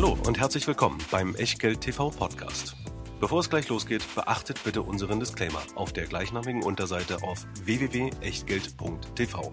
[0.00, 2.76] Hallo und herzlich willkommen beim Echtgeld TV Podcast.
[3.18, 9.52] Bevor es gleich losgeht, beachtet bitte unseren Disclaimer auf der gleichnamigen Unterseite auf www.echtgeld.tv.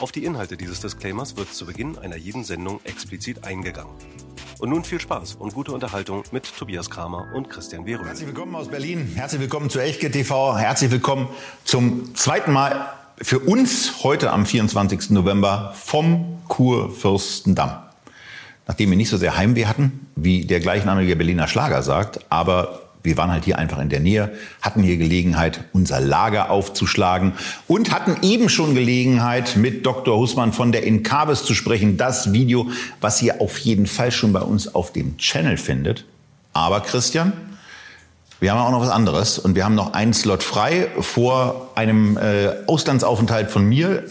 [0.00, 3.94] Auf die Inhalte dieses Disclaimers wird zu Beginn einer jeden Sendung explizit eingegangen.
[4.58, 8.08] Und nun viel Spaß und gute Unterhaltung mit Tobias Kramer und Christian Wehröhl.
[8.08, 9.12] Herzlich willkommen aus Berlin.
[9.14, 10.58] Herzlich willkommen zu Echtgeld TV.
[10.58, 11.28] Herzlich willkommen
[11.62, 12.92] zum zweiten Mal
[13.22, 15.10] für uns heute am 24.
[15.10, 17.85] November vom Kurfürstendamm.
[18.66, 23.16] Nachdem wir nicht so sehr Heimweh hatten, wie der gleichnamige Berliner Schlager sagt, aber wir
[23.16, 27.32] waren halt hier einfach in der Nähe, hatten hier Gelegenheit, unser Lager aufzuschlagen
[27.68, 30.18] und hatten eben schon Gelegenheit, mit Dr.
[30.18, 31.96] Hussmann von der Incabes zu sprechen.
[31.96, 32.68] Das Video,
[33.00, 36.04] was ihr auf jeden Fall schon bei uns auf dem Channel findet.
[36.52, 37.32] Aber Christian,
[38.40, 42.16] wir haben auch noch was anderes und wir haben noch einen Slot frei vor einem
[42.16, 44.02] äh, Auslandsaufenthalt von mir.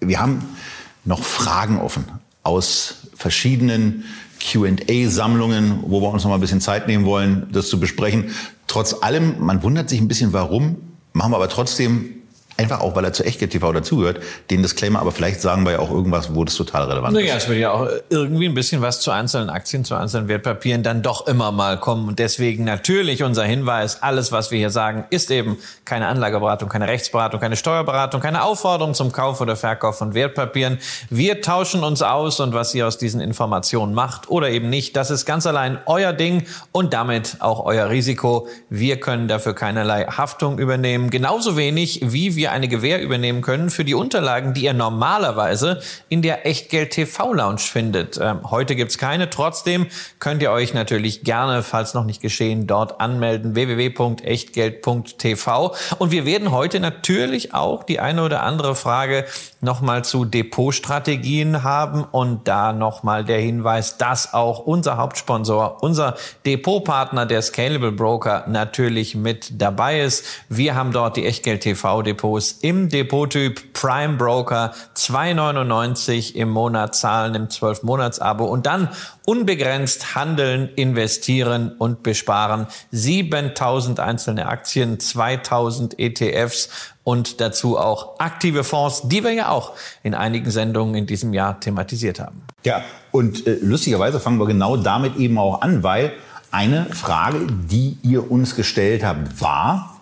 [0.00, 0.56] Wir haben
[1.04, 2.06] noch Fragen offen
[2.42, 4.04] aus verschiedenen
[4.40, 8.30] QA-Sammlungen, wo wir uns noch mal ein bisschen Zeit nehmen wollen, das zu besprechen.
[8.66, 10.76] Trotz allem, man wundert sich ein bisschen, warum,
[11.12, 12.10] machen wir aber trotzdem
[12.58, 15.78] Einfach auch, weil er zu Echtgeld TV dazugehört, den Disclaimer, aber vielleicht sagen wir ja
[15.78, 17.30] auch irgendwas, wo das total relevant naja, ist.
[17.32, 20.82] Naja, es wird ja auch irgendwie ein bisschen was zu einzelnen Aktien, zu einzelnen Wertpapieren
[20.82, 22.08] dann doch immer mal kommen.
[22.08, 26.88] Und deswegen natürlich unser Hinweis, alles, was wir hier sagen, ist eben keine Anlageberatung, keine
[26.88, 30.78] Rechtsberatung, keine Steuerberatung, keine Aufforderung zum Kauf oder Verkauf von Wertpapieren.
[31.10, 35.10] Wir tauschen uns aus und was ihr aus diesen Informationen macht oder eben nicht, das
[35.10, 38.48] ist ganz allein euer Ding und damit auch euer Risiko.
[38.70, 41.10] Wir können dafür keinerlei Haftung übernehmen.
[41.10, 45.80] Genauso wenig, wie wir ihr eine Gewähr übernehmen können für die Unterlagen, die ihr normalerweise
[46.08, 48.20] in der Echtgeld TV Lounge findet.
[48.22, 49.30] Ähm, heute gibt's keine.
[49.30, 49.88] Trotzdem
[50.20, 53.56] könnt ihr euch natürlich gerne, falls noch nicht geschehen, dort anmelden.
[53.56, 55.74] www.echtgeld.tv.
[55.98, 59.24] Und wir werden heute natürlich auch die eine oder andere Frage
[59.60, 67.26] nochmal zu Depotstrategien haben und da nochmal der Hinweis, dass auch unser Hauptsponsor, unser Depotpartner,
[67.26, 70.24] der Scalable Broker, natürlich mit dabei ist.
[70.48, 76.94] Wir haben dort die Echtgeld TV Depots Depots im Depottyp Prime Broker 2,99 im Monat
[76.94, 78.90] zahlen im 12-Monats-Abo und dann
[79.24, 82.66] unbegrenzt handeln, investieren und besparen.
[82.92, 86.68] 7000 einzelne Aktien, 2000 ETFs
[87.04, 91.58] und dazu auch aktive Fonds, die wir ja auch in einigen Sendungen in diesem Jahr
[91.58, 92.42] thematisiert haben.
[92.64, 92.82] Ja,
[93.12, 96.12] und äh, lustigerweise fangen wir genau damit eben auch an, weil
[96.50, 99.95] eine Frage, die ihr uns gestellt habt, war,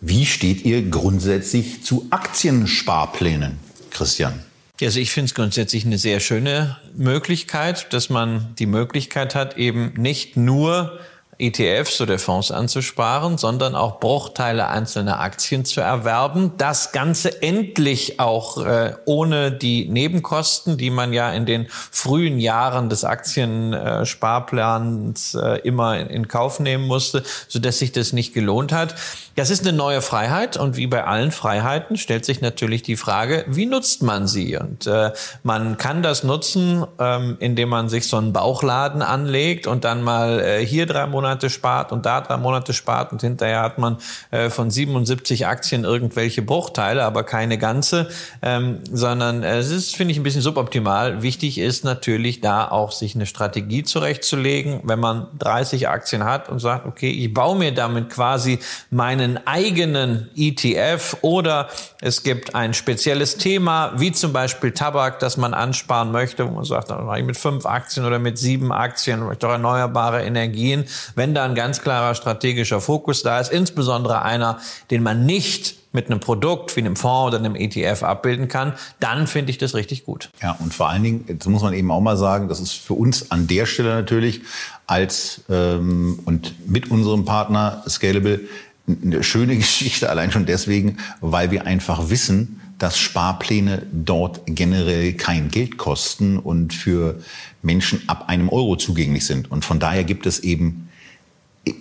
[0.00, 3.58] wie steht ihr grundsätzlich zu Aktiensparplänen,
[3.90, 4.42] Christian?
[4.80, 9.92] Also ich finde es grundsätzlich eine sehr schöne Möglichkeit, dass man die Möglichkeit hat, eben
[9.96, 11.00] nicht nur
[11.38, 16.54] ETFs oder Fonds anzusparen, sondern auch Bruchteile einzelner Aktien zu erwerben.
[16.58, 22.88] Das Ganze endlich auch äh, ohne die Nebenkosten, die man ja in den frühen Jahren
[22.88, 28.96] des Aktiensparplans äh, immer in, Kauf nehmen musste, so dass sich das nicht gelohnt hat.
[29.38, 33.44] Das ist eine neue Freiheit und wie bei allen Freiheiten stellt sich natürlich die Frage,
[33.46, 34.56] wie nutzt man sie?
[34.56, 35.12] Und äh,
[35.44, 40.40] man kann das nutzen, ähm, indem man sich so einen Bauchladen anlegt und dann mal
[40.40, 43.98] äh, hier drei Monate spart und da drei Monate spart und hinterher hat man
[44.32, 48.08] äh, von 77 Aktien irgendwelche Bruchteile, aber keine ganze,
[48.42, 51.22] ähm, sondern äh, es ist, finde ich, ein bisschen suboptimal.
[51.22, 56.58] Wichtig ist natürlich da auch sich eine Strategie zurechtzulegen, wenn man 30 Aktien hat und
[56.58, 58.58] sagt, okay, ich baue mir damit quasi
[58.90, 61.68] meinen einen eigenen ETF oder
[62.00, 66.64] es gibt ein spezielles Thema, wie zum Beispiel Tabak, das man ansparen möchte, wo man
[66.64, 70.84] sagt, dann mache ich mit fünf Aktien oder mit sieben Aktien, vielleicht auch erneuerbare Energien.
[71.14, 74.58] Wenn da ein ganz klarer strategischer Fokus da ist, insbesondere einer,
[74.90, 79.26] den man nicht mit einem Produkt wie einem Fonds oder einem ETF abbilden kann, dann
[79.26, 80.30] finde ich das richtig gut.
[80.42, 82.94] Ja, und vor allen Dingen, das muss man eben auch mal sagen, das ist für
[82.94, 84.42] uns an der Stelle natürlich
[84.86, 88.40] als ähm, und mit unserem Partner Scalable
[88.88, 95.50] eine schöne Geschichte, allein schon deswegen, weil wir einfach wissen, dass Sparpläne dort generell kein
[95.50, 97.20] Geld kosten und für
[97.60, 99.50] Menschen ab einem Euro zugänglich sind.
[99.50, 100.88] Und von daher gibt es eben,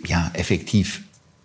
[0.08, 1.04] ja, effektiv,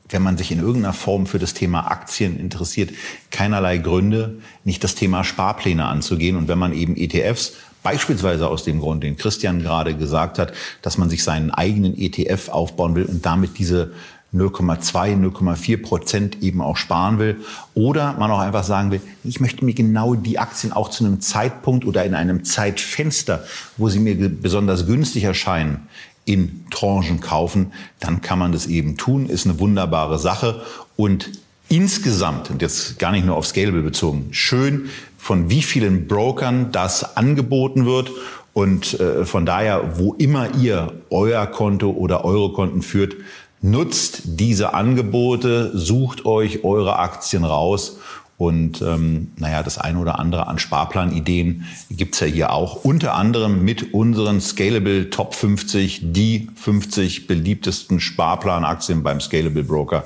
[0.08, 2.90] wenn man sich in irgendeiner Form für das Thema Aktien interessiert,
[3.30, 6.36] keinerlei Gründe, nicht das Thema Sparpläne anzugehen.
[6.36, 10.98] Und wenn man eben ETFs Beispielsweise aus dem Grund, den Christian gerade gesagt hat, dass
[10.98, 13.92] man sich seinen eigenen ETF aufbauen will und damit diese
[14.34, 17.40] 0,2, 0,4 Prozent eben auch sparen will.
[17.74, 21.20] Oder man auch einfach sagen will, ich möchte mir genau die Aktien auch zu einem
[21.20, 23.44] Zeitpunkt oder in einem Zeitfenster,
[23.76, 25.86] wo sie mir besonders günstig erscheinen,
[26.24, 30.62] in Tranchen kaufen, dann kann man das eben tun, ist eine wunderbare Sache.
[30.96, 31.30] Und
[31.68, 34.88] insgesamt, und jetzt gar nicht nur auf Scalable bezogen, schön,
[35.18, 38.10] von wie vielen Brokern das angeboten wird.
[38.54, 43.16] Und äh, von daher, wo immer ihr euer Konto oder eure Konten führt,
[43.62, 47.98] nutzt diese Angebote, sucht euch eure Aktien raus
[48.42, 52.84] und ähm, naja, das eine oder andere an Sparplanideen gibt's ja hier auch.
[52.84, 60.04] Unter anderem mit unseren Scalable Top 50, die 50 beliebtesten Sparplanaktien beim Scalable Broker.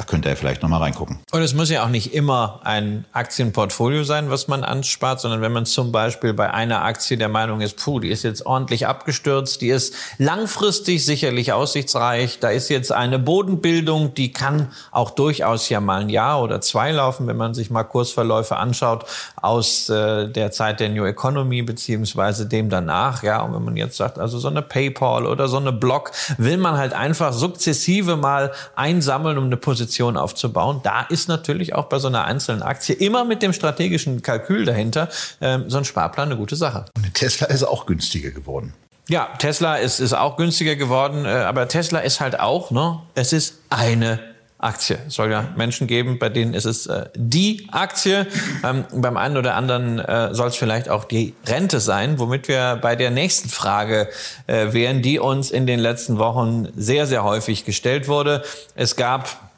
[0.00, 1.18] Da könnt ihr vielleicht noch mal reingucken.
[1.30, 5.52] Und es muss ja auch nicht immer ein Aktienportfolio sein, was man anspart, sondern wenn
[5.52, 9.60] man zum Beispiel bei einer Aktie der Meinung ist, puh, die ist jetzt ordentlich abgestürzt,
[9.60, 15.80] die ist langfristig sicherlich aussichtsreich, da ist jetzt eine Bodenbildung, die kann auch durchaus ja
[15.82, 19.04] mal ein Jahr oder zwei laufen, wenn man sich mal Kursverläufe anschaut
[19.36, 23.22] aus äh, der Zeit der New Economy beziehungsweise dem danach.
[23.22, 26.56] Ja, und wenn man jetzt sagt, also so eine PayPal oder so eine Block, will
[26.56, 30.80] man halt einfach sukzessive mal einsammeln, um eine Position Position aufzubauen.
[30.84, 35.08] Da ist natürlich auch bei so einer einzelnen Aktie immer mit dem strategischen Kalkül dahinter
[35.40, 36.84] ähm, so ein Sparplan eine gute Sache.
[36.96, 38.72] Und Tesla ist auch günstiger geworden.
[39.08, 43.32] Ja, Tesla ist, ist auch günstiger geworden, äh, aber Tesla ist halt auch, ne, es
[43.32, 44.20] ist eine
[44.58, 44.98] Aktie.
[45.08, 48.26] Es soll ja Menschen geben, bei denen ist es äh, die Aktie.
[48.62, 52.78] Ähm, beim einen oder anderen äh, soll es vielleicht auch die Rente sein, womit wir
[52.80, 54.08] bei der nächsten Frage
[54.46, 58.44] äh, wären, die uns in den letzten Wochen sehr, sehr häufig gestellt wurde.
[58.76, 59.49] Es gab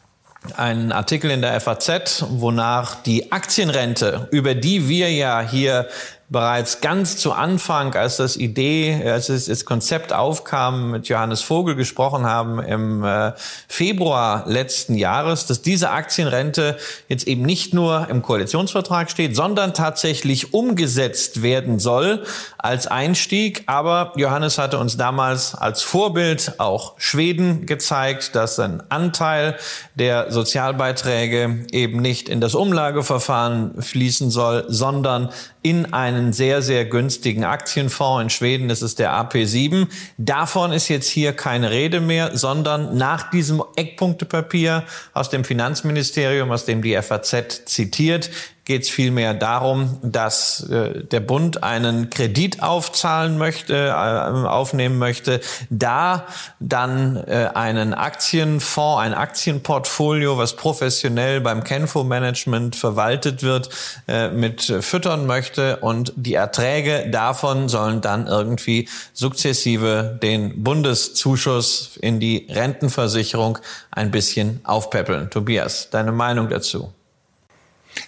[0.56, 5.88] einen Artikel in der FAZ, wonach die Aktienrente, über die wir ja hier
[6.32, 12.25] bereits ganz zu Anfang, als das Idee, als das Konzept aufkam, mit Johannes Vogel gesprochen
[12.25, 13.32] haben im äh,
[13.69, 20.55] Februar letzten Jahres, dass diese Aktienrente jetzt eben nicht nur im Koalitionsvertrag steht, sondern tatsächlich
[20.55, 22.25] umgesetzt werden soll
[22.56, 23.64] als Einstieg.
[23.67, 29.58] Aber Johannes hatte uns damals als Vorbild auch Schweden gezeigt, dass ein Anteil
[29.94, 35.28] der Sozialbeiträge eben nicht in das Umlageverfahren fließen soll, sondern
[35.62, 38.22] in einen sehr, sehr günstigen Aktienfonds.
[38.22, 39.86] In Schweden ist es der AP7.
[40.19, 44.84] Davon ist jetzt hier keine Rede mehr, sondern nach diesem Eckpunktepapier
[45.14, 48.30] aus dem Finanzministerium, aus dem die FAZ zitiert,
[48.64, 55.41] geht es vielmehr darum, dass äh, der Bund einen Kredit aufzahlen möchte, äh, aufnehmen möchte,
[55.69, 56.26] da
[56.61, 63.69] dann äh, einen Aktienfonds, ein Aktienportfolio, was professionell beim Kenfo-Management verwaltet wird,
[64.06, 72.20] äh, mit füttern möchte und die Erträge davon sollen dann irgendwie sukzessive den Bundeszuschuss in
[72.20, 73.59] die Rentenversicherung
[73.91, 75.31] ein bisschen aufpäppeln.
[75.31, 76.93] Tobias, deine Meinung dazu?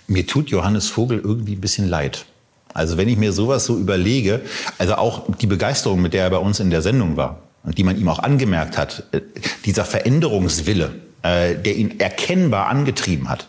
[0.07, 2.27] Mir tut Johannes Vogel irgendwie ein bisschen leid.
[2.73, 4.41] Also wenn ich mir sowas so überlege,
[4.79, 7.85] also auch die Begeisterung, mit der er bei uns in der Sendung war und die
[7.85, 9.21] man ihm auch angemerkt hat, äh,
[9.65, 13.49] dieser Veränderungswille, äh, der ihn erkennbar angetrieben hat.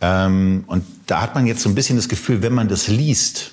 [0.00, 3.52] Ähm, und da hat man jetzt so ein bisschen das Gefühl, wenn man das liest,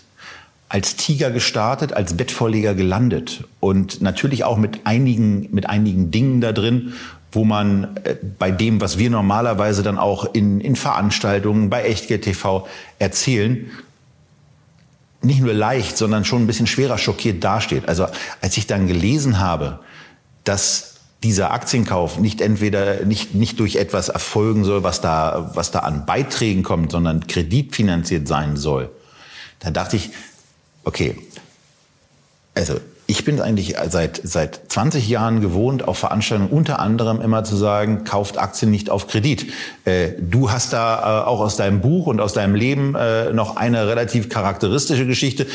[0.68, 6.51] als Tiger gestartet, als Bettvorleger gelandet und natürlich auch mit einigen, mit einigen Dingen da
[6.51, 6.94] drin,
[7.35, 12.23] wo man äh, bei dem, was wir normalerweise dann auch in, in Veranstaltungen bei Echtgeld
[12.23, 12.67] TV
[12.99, 13.69] erzählen,
[15.21, 17.87] nicht nur leicht, sondern schon ein bisschen schwerer schockiert dasteht.
[17.87, 18.07] Also
[18.41, 19.79] als ich dann gelesen habe,
[20.43, 25.79] dass dieser Aktienkauf nicht entweder nicht, nicht durch etwas erfolgen soll, was da, was da
[25.79, 28.91] an Beiträgen kommt, sondern kreditfinanziert sein soll,
[29.59, 30.11] da dachte ich,
[30.83, 31.17] okay,
[32.53, 37.56] also ich bin eigentlich seit, seit 20 Jahren gewohnt, auf Veranstaltungen unter anderem immer zu
[37.56, 39.52] sagen, kauft Aktien nicht auf Kredit.
[39.85, 43.57] Äh, du hast da äh, auch aus deinem Buch und aus deinem Leben äh, noch
[43.57, 45.45] eine relativ charakteristische Geschichte.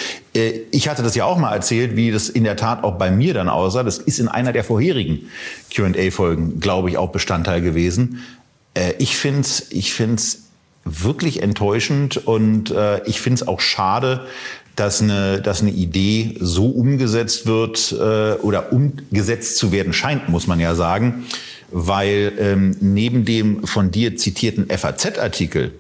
[0.70, 3.34] Ich hatte das ja auch mal erzählt, wie das in der Tat auch bei mir
[3.34, 3.82] dann aussah.
[3.82, 5.28] Das ist in einer der vorherigen
[5.74, 8.22] Q&A-Folgen, glaube ich, auch Bestandteil gewesen.
[8.98, 10.44] Ich finde es ich find's
[10.84, 12.72] wirklich enttäuschend und
[13.06, 14.26] ich finde es auch schade,
[14.80, 20.46] dass eine, dass eine Idee so umgesetzt wird äh, oder umgesetzt zu werden scheint, muss
[20.46, 21.26] man ja sagen,
[21.70, 25.72] weil ähm, neben dem von dir zitierten FAZ-Artikel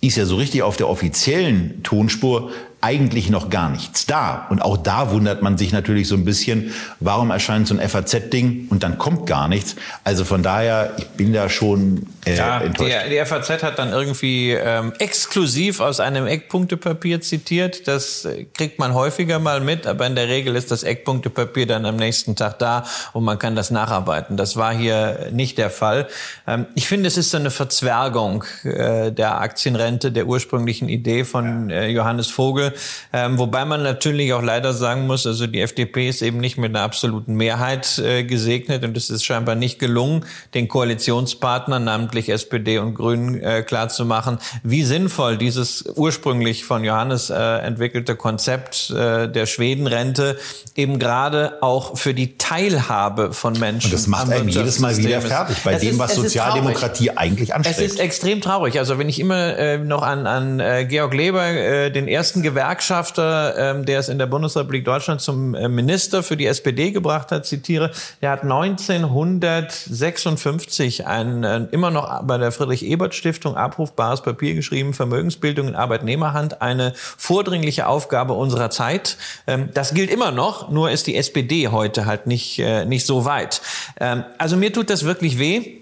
[0.00, 4.46] ist ja so richtig auf der offiziellen Tonspur eigentlich noch gar nichts da.
[4.50, 8.68] Und auch da wundert man sich natürlich so ein bisschen, warum erscheint so ein FAZ-Ding
[8.70, 9.74] und dann kommt gar nichts.
[10.04, 12.94] Also von daher, ich bin da schon äh, ja, enttäuscht.
[13.06, 17.88] Die, die FAZ hat dann irgendwie ähm, exklusiv aus einem Eckpunktepapier zitiert.
[17.88, 21.84] Das äh, kriegt man häufiger mal mit, aber in der Regel ist das Eckpunktepapier dann
[21.84, 24.36] am nächsten Tag da und man kann das nacharbeiten.
[24.36, 26.06] Das war hier nicht der Fall.
[26.46, 31.70] Ähm, ich finde, es ist so eine Verzwergung äh, der Aktienrente, der ursprünglichen Idee von
[31.70, 32.67] äh, Johannes Vogel
[33.12, 36.74] Ähm, wobei man natürlich auch leider sagen muss, also die FDP ist eben nicht mit
[36.74, 42.78] einer absoluten Mehrheit äh, gesegnet und es ist scheinbar nicht gelungen, den Koalitionspartnern, namentlich SPD
[42.78, 49.46] und Grünen, äh, klarzumachen, wie sinnvoll dieses ursprünglich von Johannes äh, entwickelte Konzept äh, der
[49.46, 50.38] Schwedenrente
[50.74, 53.88] eben gerade auch für die Teilhabe von Menschen.
[53.88, 57.54] Und das macht einem jedes Mal wieder fertig bei es dem, ist, was Sozialdemokratie eigentlich
[57.54, 57.78] anstrebt.
[57.78, 58.78] Es ist extrem traurig.
[58.78, 63.78] Also wenn ich immer äh, noch an, an äh, Georg Leber, äh, den ersten Gewerkschafter,
[63.78, 67.46] äh, der es in der Bundesrepublik Deutschland zum äh, Minister für die SPD gebracht hat,
[67.46, 75.68] zitiere, der hat 1956 ein äh, immer noch bei der Friedrich-Ebert-Stiftung abrufbares Papier geschrieben, Vermögensbildung
[75.68, 79.18] in Arbeitnehmerhand, eine vordringliche Aufgabe unserer Zeit.
[79.46, 83.24] Ähm, das gilt immer noch, nur ist die SPD heute halt nicht, äh, nicht so
[83.24, 83.62] weit.
[84.00, 85.76] Ähm, also mir tut das wirklich weh.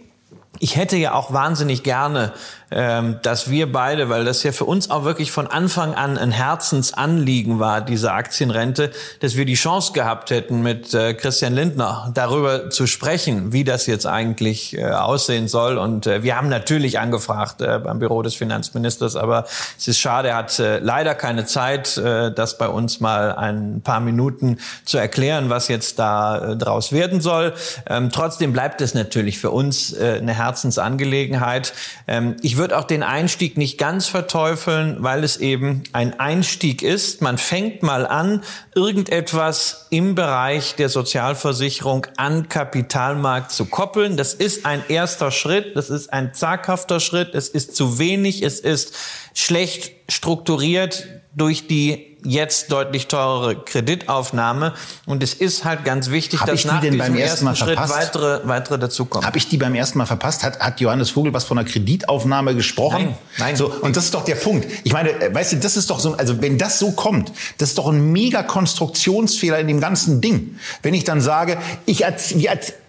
[0.59, 2.33] Ich hätte ja auch wahnsinnig gerne ähm,
[2.71, 7.61] dass wir beide, weil das ja für uns auch wirklich von Anfang an ein Herzensanliegen
[7.61, 12.87] war, diese Aktienrente, dass wir die Chance gehabt hätten, mit äh, Christian Lindner darüber zu
[12.87, 15.79] sprechen, wie das jetzt eigentlich äh, aussehen soll.
[15.79, 19.45] Und äh, wir haben natürlich angefragt beim Büro des Finanzministers, aber
[19.79, 24.59] es ist schade, er hat leider keine Zeit, das bei uns mal ein paar Minuten
[24.85, 27.55] zu erklären, was jetzt da draus werden soll.
[27.89, 31.73] Ähm, trotzdem bleibt es natürlich für uns eine Herzensangelegenheit.
[32.07, 37.21] Ähm, ich würde auch den Einstieg nicht ganz verteufeln, weil es eben ein Einstieg ist.
[37.21, 38.45] Man fängt mal an,
[38.75, 44.17] irgendetwas im Bereich der Sozialversicherung an Kapitalmarkt zu koppeln.
[44.17, 48.61] Das ist ein erster Schritt, das ist ein zaghafter Schritt, es ist zu wenig, es
[48.61, 48.95] ist
[49.35, 54.75] schlecht strukturiert durch die jetzt deutlich teurere Kreditaufnahme.
[55.07, 58.79] Und es ist halt ganz wichtig, Hab dass nach diesem ersten, ersten Schritt weitere, weitere
[58.79, 59.27] dazukommen.
[59.27, 60.43] Habe ich die beim ersten Mal verpasst?
[60.43, 63.05] Hat, hat Johannes Vogel was von einer Kreditaufnahme gesprochen?
[63.05, 63.57] Nein, nein.
[63.57, 64.67] So, und das ist doch der Punkt.
[64.85, 67.71] Ich meine, äh, weißt du, das ist doch so, also wenn das so kommt, das
[67.71, 70.59] ist doch ein mega Konstruktionsfehler in dem ganzen Ding.
[70.83, 72.35] Wenn ich dann sage, ich als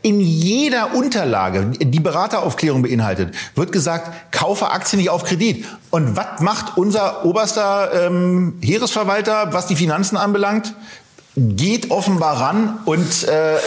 [0.02, 5.66] in jeder Unterlage, die Berateraufklärung beinhaltet, wird gesagt, kaufe Aktien nicht auf Kredit.
[5.90, 10.74] Und was macht unser oberster ähm, Heeresverwalter, was die Finanzen anbelangt?
[11.40, 13.58] geht offenbar ran und äh,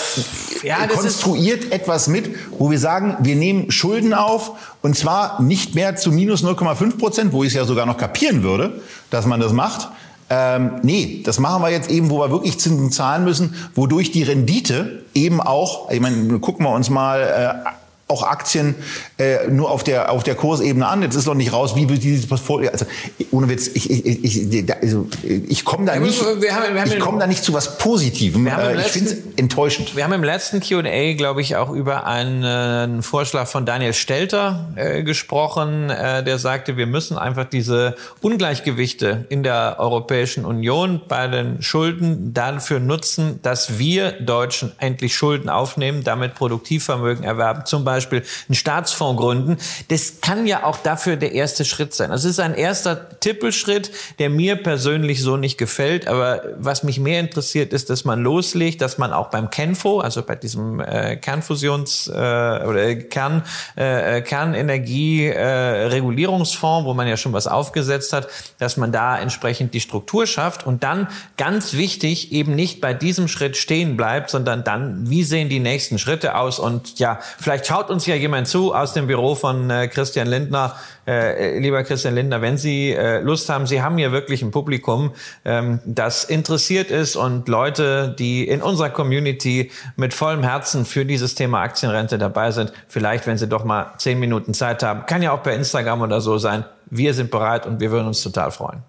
[0.65, 5.95] ja, konstruiert etwas mit, wo wir sagen, wir nehmen Schulden auf und zwar nicht mehr
[5.95, 9.53] zu minus 0,5 Prozent, wo ich es ja sogar noch kapieren würde, dass man das
[9.53, 9.89] macht.
[10.33, 14.23] Ähm, nee, das machen wir jetzt eben, wo wir wirklich Zinsen zahlen müssen, wodurch die
[14.23, 17.21] Rendite eben auch, ich meine, gucken wir uns mal
[17.67, 17.71] äh,
[18.11, 18.75] auch Aktien
[19.19, 21.03] äh, nur auf der auf der Kursebene an.
[21.03, 22.71] Jetzt ist noch nicht raus, wie wird dieses Portfolio.
[22.71, 22.87] Also
[23.31, 26.21] ohne Witz, ich ich ich, also, ich komme da nicht.
[26.41, 28.47] Wir haben, wir haben ich komme da nicht zu was Positivem.
[28.47, 29.97] Äh, ich finde es enttäuschend.
[29.97, 34.69] Wir haben im letzten Q&A, glaube ich, auch über einen, einen, Vorschlag von Daniel Stelter
[34.77, 41.29] äh, gesprochen, äh, der sagte, wir müssen einfach diese Ungleichgewichte in der Europäischen Union bei
[41.29, 48.00] den Schulden dafür nutzen, dass wir Deutschen endlich Schulden aufnehmen, damit Produktivvermögen erwerben, zum Beispiel
[48.01, 49.59] Beispiel einen Staatsfonds gründen.
[49.89, 52.11] Das kann ja auch dafür der erste Schritt sein.
[52.11, 56.09] Das ist ein erster Tippelschritt, der mir persönlich so nicht gefällt.
[56.09, 60.23] Aber was mich mehr interessiert, ist, dass man loslegt, dass man auch beim Kenfo, also
[60.23, 63.43] bei diesem äh, Kernfusions- äh, oder Kern,
[63.77, 68.27] äh, Kernenergie-Regulierungsfonds, äh, wo man ja schon was aufgesetzt hat,
[68.59, 73.29] dass man da entsprechend die Struktur schafft und dann ganz wichtig eben nicht bei diesem
[73.29, 77.90] Schritt stehen bleibt, sondern dann, wie sehen die nächsten Schritte aus und ja, vielleicht schaut
[77.91, 80.77] uns ja jemand zu aus dem Büro von äh, Christian Lindner.
[81.07, 85.13] Äh, lieber Christian Lindner, wenn Sie äh, Lust haben, Sie haben hier wirklich ein Publikum,
[85.45, 91.35] ähm, das interessiert ist und Leute, die in unserer Community mit vollem Herzen für dieses
[91.35, 92.73] Thema Aktienrente dabei sind.
[92.89, 96.21] Vielleicht, wenn Sie doch mal zehn Minuten Zeit haben, kann ja auch per Instagram oder
[96.21, 96.65] so sein.
[96.91, 98.83] Wir sind bereit und wir würden uns total freuen.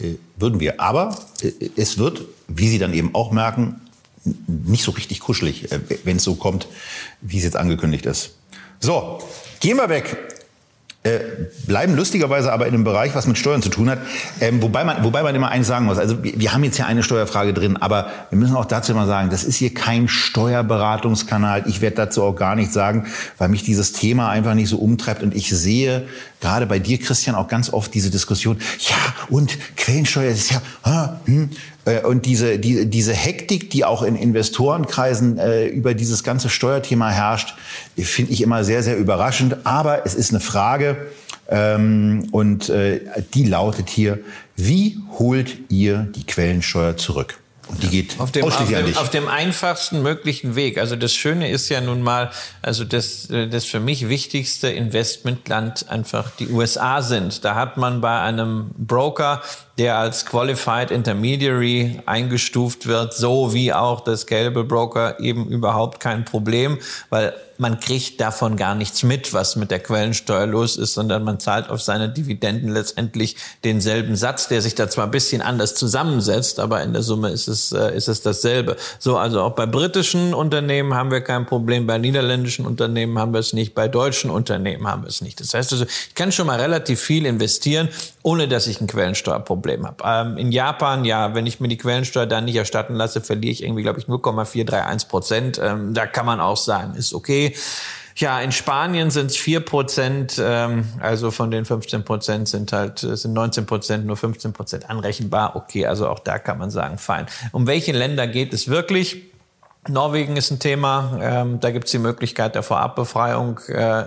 [0.00, 0.80] Äh, würden wir.
[0.80, 3.80] Aber äh, es wird, wie Sie dann eben auch merken,
[4.46, 6.66] nicht so richtig kuschelig, äh, wenn es so kommt,
[7.20, 8.30] wie es jetzt angekündigt ist.
[8.80, 9.22] So,
[9.60, 10.16] gehen wir weg.
[11.06, 11.20] Äh,
[11.68, 14.00] bleiben lustigerweise aber in einem Bereich, was mit Steuern zu tun hat.
[14.40, 15.98] Ähm, wobei, man, wobei man immer eins sagen muss.
[15.98, 19.06] Also wir, wir haben jetzt hier eine Steuerfrage drin, aber wir müssen auch dazu immer
[19.06, 21.62] sagen, das ist hier kein Steuerberatungskanal.
[21.68, 23.06] Ich werde dazu auch gar nichts sagen,
[23.38, 25.22] weil mich dieses Thema einfach nicht so umtreibt.
[25.22, 26.08] Und ich sehe
[26.40, 28.96] gerade bei dir, Christian, auch ganz oft diese Diskussion, ja,
[29.28, 31.50] und Quellensteuer ist ja, ah, hm,
[32.04, 37.54] und diese, die, diese Hektik, die auch in Investorenkreisen äh, über dieses ganze Steuerthema herrscht,
[37.96, 39.58] finde ich immer sehr, sehr überraschend.
[39.64, 40.96] Aber es ist eine Frage
[41.48, 43.00] ähm, und äh,
[43.34, 44.18] die lautet hier,
[44.56, 47.38] wie holt ihr die Quellensteuer zurück?
[47.68, 50.78] Und die geht auf dem, auf dem, auf dem einfachsten möglichen Weg.
[50.78, 52.30] Also das Schöne ist ja nun mal,
[52.62, 57.44] also das, das für mich wichtigste Investmentland einfach die USA sind.
[57.44, 59.42] Da hat man bei einem Broker
[59.78, 66.24] der als Qualified Intermediary eingestuft wird, so wie auch das Scalable Broker eben überhaupt kein
[66.24, 66.78] Problem,
[67.10, 71.40] weil man kriegt davon gar nichts mit, was mit der Quellensteuer los ist, sondern man
[71.40, 76.60] zahlt auf seine Dividenden letztendlich denselben Satz, der sich da zwar ein bisschen anders zusammensetzt,
[76.60, 78.76] aber in der Summe ist es, äh, ist es dasselbe.
[78.98, 83.40] So, also auch bei britischen Unternehmen haben wir kein Problem, bei niederländischen Unternehmen haben wir
[83.40, 85.40] es nicht, bei deutschen Unternehmen haben wir es nicht.
[85.40, 87.88] Das heißt also, ich kann schon mal relativ viel investieren,
[88.22, 89.96] ohne dass ich ein Quellensteuerproblem habe.
[90.04, 93.62] Ähm, in Japan, ja, wenn ich mir die Quellensteuer dann nicht erstatten lasse, verliere ich
[93.62, 95.60] irgendwie, glaube ich, 0,431 Prozent.
[95.62, 97.54] Ähm, da kann man auch sagen, ist okay.
[98.18, 103.00] Ja, in Spanien sind es 4 Prozent, ähm, also von den 15 Prozent sind halt
[103.00, 105.54] sind 19 Prozent, nur 15 Prozent anrechenbar.
[105.54, 107.26] Okay, also auch da kann man sagen, fein.
[107.52, 109.35] Um welche Länder geht es wirklich?
[109.88, 113.60] Norwegen ist ein Thema, ähm, da gibt es die Möglichkeit der Vorabbefreiung.
[113.68, 114.04] Äh,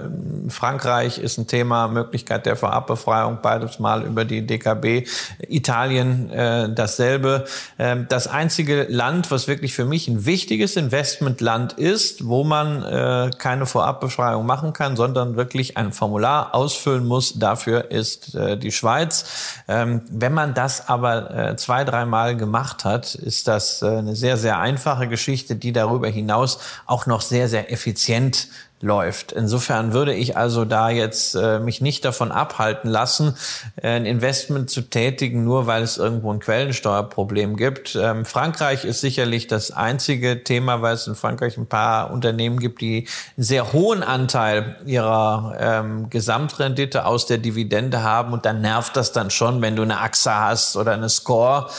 [0.50, 5.08] Frankreich ist ein Thema, Möglichkeit der Vorabbefreiung, beides mal über die DKB.
[5.48, 7.46] Italien äh, dasselbe.
[7.78, 13.30] Ähm, das einzige Land, was wirklich für mich ein wichtiges Investmentland ist, wo man äh,
[13.38, 19.26] keine Vorabbefreiung machen kann, sondern wirklich ein Formular ausfüllen muss, dafür ist äh, die Schweiz.
[19.68, 24.38] Ähm, wenn man das aber äh, zwei, dreimal gemacht hat, ist das äh, eine sehr,
[24.38, 26.58] sehr einfache Geschichte, die die darüber hinaus
[26.88, 28.48] auch noch sehr, sehr effizient
[28.82, 29.34] läuft.
[29.34, 33.36] Insofern würde ich also da jetzt äh, mich nicht davon abhalten lassen,
[33.76, 37.98] äh, ein Investment zu tätigen, nur weil es irgendwo ein Quellensteuerproblem gibt.
[38.02, 42.80] Ähm, Frankreich ist sicherlich das einzige Thema, weil es in Frankreich ein paar Unternehmen gibt,
[42.80, 48.96] die einen sehr hohen Anteil ihrer ähm, Gesamtrendite aus der Dividende haben und dann nervt
[48.96, 51.70] das dann schon, wenn du eine AXA hast oder eine Score.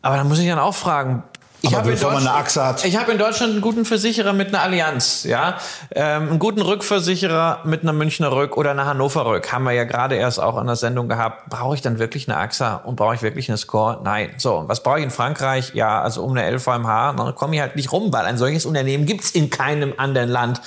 [0.00, 1.24] Aber da muss ich dann auch fragen,
[1.62, 5.58] ich habe in, hab in, Deutschland einen guten Versicherer mit einer Allianz, ja,
[5.90, 9.52] ähm, einen guten Rückversicherer mit einer Münchner Rück oder einer Hannover Rück.
[9.52, 11.50] Haben wir ja gerade erst auch an der Sendung gehabt.
[11.50, 14.00] Brauche ich dann wirklich eine AXA und brauche ich wirklich eine Score?
[14.04, 14.30] Nein.
[14.36, 15.72] So, was brauche ich in Frankreich?
[15.74, 19.04] Ja, also um eine LVMH, dann komme ich halt nicht rum, weil ein solches Unternehmen
[19.04, 20.60] gibt's in keinem anderen Land.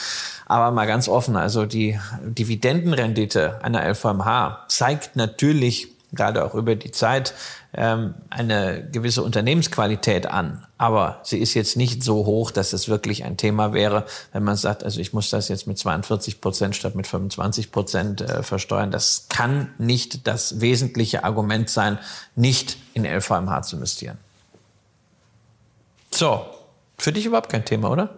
[0.45, 6.91] Aber mal ganz offen, also die Dividendenrendite einer LVMH zeigt natürlich gerade auch über die
[6.91, 7.33] Zeit
[7.73, 10.65] ähm, eine gewisse Unternehmensqualität an.
[10.81, 14.55] Aber sie ist jetzt nicht so hoch, dass es wirklich ein Thema wäre, wenn man
[14.57, 18.89] sagt, also ich muss das jetzt mit 42 Prozent statt mit 25 Prozent äh, versteuern.
[18.89, 21.99] Das kann nicht das wesentliche Argument sein,
[22.35, 24.17] nicht in LVMH zu investieren.
[26.09, 26.47] So,
[26.97, 28.09] für dich überhaupt kein Thema, oder?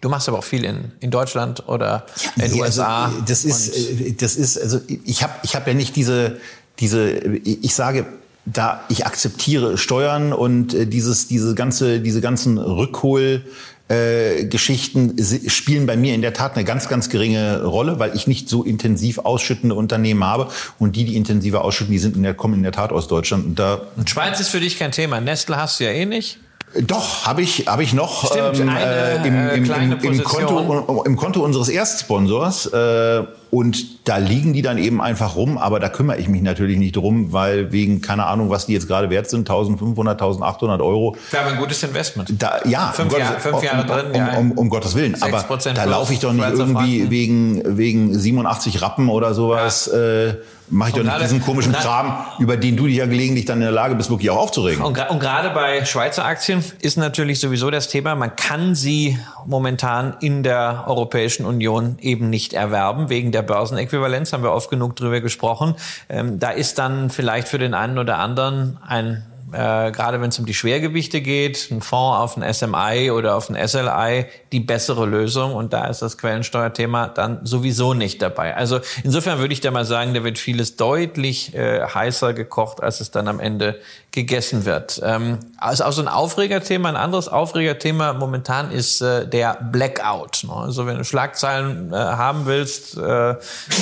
[0.00, 3.04] Du machst aber auch viel in, in Deutschland oder in den USA.
[3.04, 6.40] Also, das ist, äh, das ist, also ich habe ich hab ja nicht diese,
[6.80, 8.06] diese, ich sage,
[8.46, 13.44] da ich akzeptiere Steuern und äh, dieses, diese ganze, diese ganzen Rückhol
[13.88, 15.16] äh, Geschichten
[15.48, 18.64] spielen bei mir in der Tat eine ganz, ganz geringe Rolle, weil ich nicht so
[18.64, 20.48] intensiv ausschüttende Unternehmen habe.
[20.78, 23.44] Und die, die intensiver ausschütten, die sind in der, kommen in der Tat aus Deutschland.
[23.44, 25.20] Und da und Schweiz ist für dich kein Thema.
[25.20, 26.38] Nestle hast du ja eh nicht.
[26.80, 31.04] Doch, habe ich, hab ich noch Stimmt, ähm, eine, äh, im, im, im, im, Konto,
[31.04, 32.66] im Konto unseres Erstsponsors.
[32.66, 36.78] Äh, und da liegen die dann eben einfach rum, aber da kümmere ich mich natürlich
[36.78, 41.16] nicht drum, weil wegen, keine Ahnung, was die jetzt gerade wert sind, 1500, 1800 Euro.
[41.30, 42.30] Wäre aber ein gutes Investment.
[42.38, 44.28] Da, ja, fünf, um Jahr, fünf Jahre um, drin.
[44.36, 45.20] Um, um, um, Gottes Willen.
[45.22, 49.90] Aber da laufe ich doch nicht irgendwie wegen, wegen 87 Rappen oder sowas.
[49.92, 49.98] Ja.
[49.98, 50.34] Äh,
[50.68, 53.62] mache ich doch nicht diesen komischen Kram, über den du dich ja gelegentlich dann in
[53.62, 54.82] der Lage bist, wirklich auch aufzuregen.
[54.82, 60.16] Und, und gerade bei Schweizer Aktien ist natürlich sowieso das Thema, man kann sie momentan
[60.20, 65.20] in der Europäischen Union eben nicht erwerben, wegen der Börsenäquivalenz, haben wir oft genug drüber
[65.20, 65.74] gesprochen.
[66.08, 70.38] Ähm, da ist dann vielleicht für den einen oder anderen ein äh, gerade wenn es
[70.38, 75.06] um die Schwergewichte geht, ein Fonds auf ein SMI oder auf ein SLI die bessere
[75.06, 78.56] Lösung und da ist das Quellensteuerthema dann sowieso nicht dabei.
[78.56, 83.00] Also insofern würde ich da mal sagen, da wird vieles deutlich äh, heißer gekocht, als
[83.00, 83.80] es dann am Ende
[84.16, 85.00] gegessen wird.
[85.04, 90.44] Ähm, also auch so ein Aufregerthema, ein anderes Aufregerthema momentan ist äh, der Blackout.
[90.44, 90.54] Ne?
[90.54, 93.34] Also wenn du Schlagzeilen äh, haben willst, äh,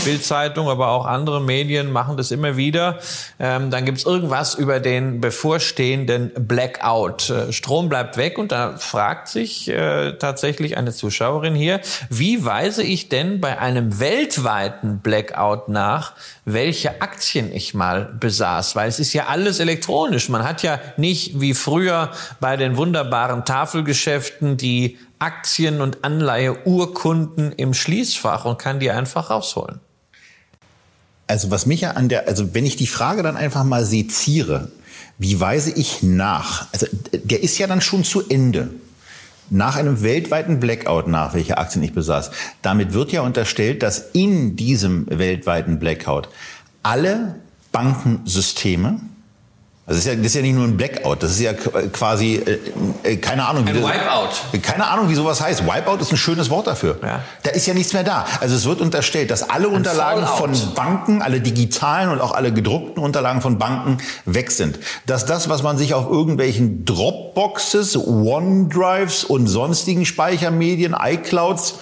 [0.04, 2.98] Bildzeitung, aber auch andere Medien machen das immer wieder,
[3.38, 5.20] ähm, dann gibt's irgendwas über den
[5.54, 7.30] bevorstehenden Blackout.
[7.30, 12.82] Äh, Strom bleibt weg und da fragt sich äh, tatsächlich eine Zuschauerin hier, wie weise
[12.82, 16.14] ich denn bei einem weltweiten Blackout nach,
[16.44, 18.74] welche Aktien ich mal besaß?
[18.74, 20.28] Weil es ist ja alles elektronisch.
[20.28, 27.74] Man hat ja nicht wie früher bei den wunderbaren Tafelgeschäften die Aktien- und Anleiheurkunden im
[27.74, 29.78] Schließfach und kann die einfach rausholen.
[31.28, 34.70] Also was mich ja an der, also wenn ich die Frage dann einfach mal seziere,
[35.18, 36.68] wie weise ich nach?
[36.72, 38.70] Also der ist ja dann schon zu Ende.
[39.50, 42.30] Nach einem weltweiten Blackout nach, welche Aktien ich besaß.
[42.62, 46.28] Damit wird ja unterstellt, dass in diesem weltweiten Blackout
[46.82, 47.36] alle
[47.70, 49.00] Bankensysteme
[49.86, 52.58] das ist, ja, das ist ja nicht nur ein Blackout, das ist ja quasi, äh,
[53.02, 53.66] äh, keine Ahnung.
[53.66, 54.62] Wie ein das, Wipeout.
[54.62, 55.66] Keine Ahnung, wie sowas heißt.
[55.66, 56.96] Wipeout ist ein schönes Wort dafür.
[57.02, 57.20] Ja.
[57.42, 58.24] Da ist ja nichts mehr da.
[58.40, 60.56] Also es wird unterstellt, dass alle ein Unterlagen Fallout.
[60.56, 64.78] von Banken, alle digitalen und auch alle gedruckten Unterlagen von Banken weg sind.
[65.04, 71.74] Dass das, was man sich auf irgendwelchen Dropboxes, OneDrives und sonstigen Speichermedien, iClouds,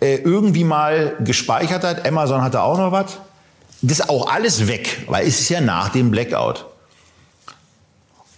[0.00, 3.18] äh, irgendwie mal gespeichert hat, Amazon hatte auch noch was,
[3.82, 6.69] das ist auch alles weg, weil es ist ja nach dem Blackout.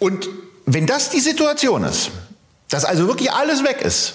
[0.03, 0.29] Und
[0.67, 2.11] wenn das die Situation ist,
[2.69, 4.15] dass also wirklich alles weg ist,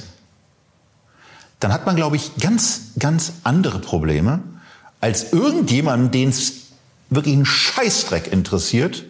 [1.62, 4.44] dann hat man, glaube ich, ganz, ganz andere Probleme
[5.00, 6.56] als irgendjemand, den es
[7.10, 9.06] wirklich einen Scheißdreck interessiert,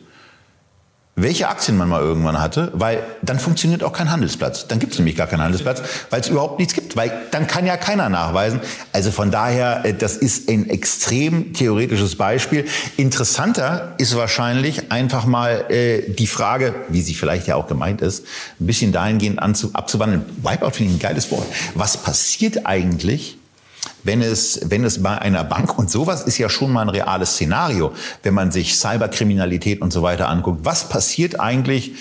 [1.19, 4.67] welche Aktien man mal irgendwann hatte, weil dann funktioniert auch kein Handelsplatz.
[4.67, 7.65] Dann gibt es nämlich gar keinen Handelsplatz, weil es überhaupt nichts gibt, weil dann kann
[7.65, 8.61] ja keiner nachweisen.
[8.93, 12.65] Also von daher, äh, das ist ein extrem theoretisches Beispiel.
[12.97, 18.23] Interessanter ist wahrscheinlich einfach mal äh, die Frage, wie sie vielleicht ja auch gemeint ist,
[18.59, 20.23] ein bisschen dahingehend abzuwandeln.
[20.43, 21.47] Wipeout finde ich ein geiles Wort.
[21.73, 23.39] Was passiert eigentlich,
[24.03, 27.33] wenn es, wenn es bei einer Bank, und sowas ist ja schon mal ein reales
[27.33, 31.93] Szenario, wenn man sich Cyberkriminalität und so weiter anguckt, was passiert eigentlich,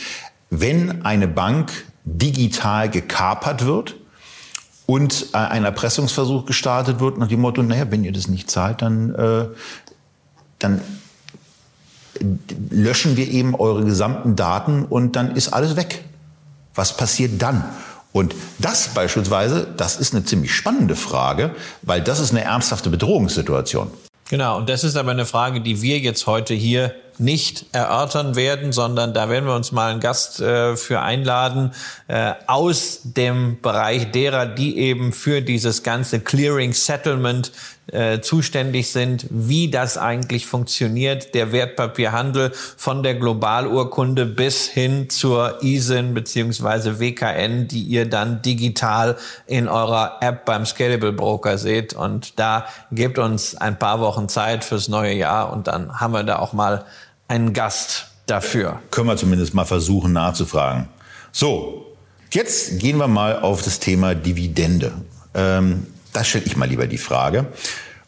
[0.50, 1.72] wenn eine Bank
[2.04, 3.96] digital gekapert wird
[4.86, 8.82] und äh, ein Erpressungsversuch gestartet wird nach dem Motto, naja, wenn ihr das nicht zahlt,
[8.82, 9.46] dann, äh,
[10.60, 10.80] dann
[12.70, 16.04] löschen wir eben eure gesamten Daten und dann ist alles weg.
[16.74, 17.64] Was passiert dann?
[18.16, 23.90] Und das beispielsweise, das ist eine ziemlich spannende Frage, weil das ist eine ernsthafte Bedrohungssituation.
[24.30, 28.72] Genau, und das ist aber eine Frage, die wir jetzt heute hier nicht erörtern werden,
[28.72, 31.72] sondern da werden wir uns mal einen Gast äh, für einladen
[32.08, 37.52] äh, aus dem Bereich derer, die eben für dieses ganze Clearing Settlement
[37.92, 45.62] äh, zuständig sind, wie das eigentlich funktioniert, der Wertpapierhandel von der Globalurkunde bis hin zur
[45.62, 51.94] ISIN beziehungsweise WKN, die ihr dann digital in eurer App beim Scalable Broker seht.
[51.94, 56.24] Und da gebt uns ein paar Wochen Zeit fürs neue Jahr und dann haben wir
[56.24, 56.84] da auch mal
[57.28, 58.80] einen Gast dafür.
[58.90, 60.88] Können wir zumindest mal versuchen nachzufragen.
[61.30, 61.86] So,
[62.30, 64.92] jetzt gehen wir mal auf das Thema Dividende.
[65.34, 67.46] Ähm, da stelle ich mal lieber die Frage.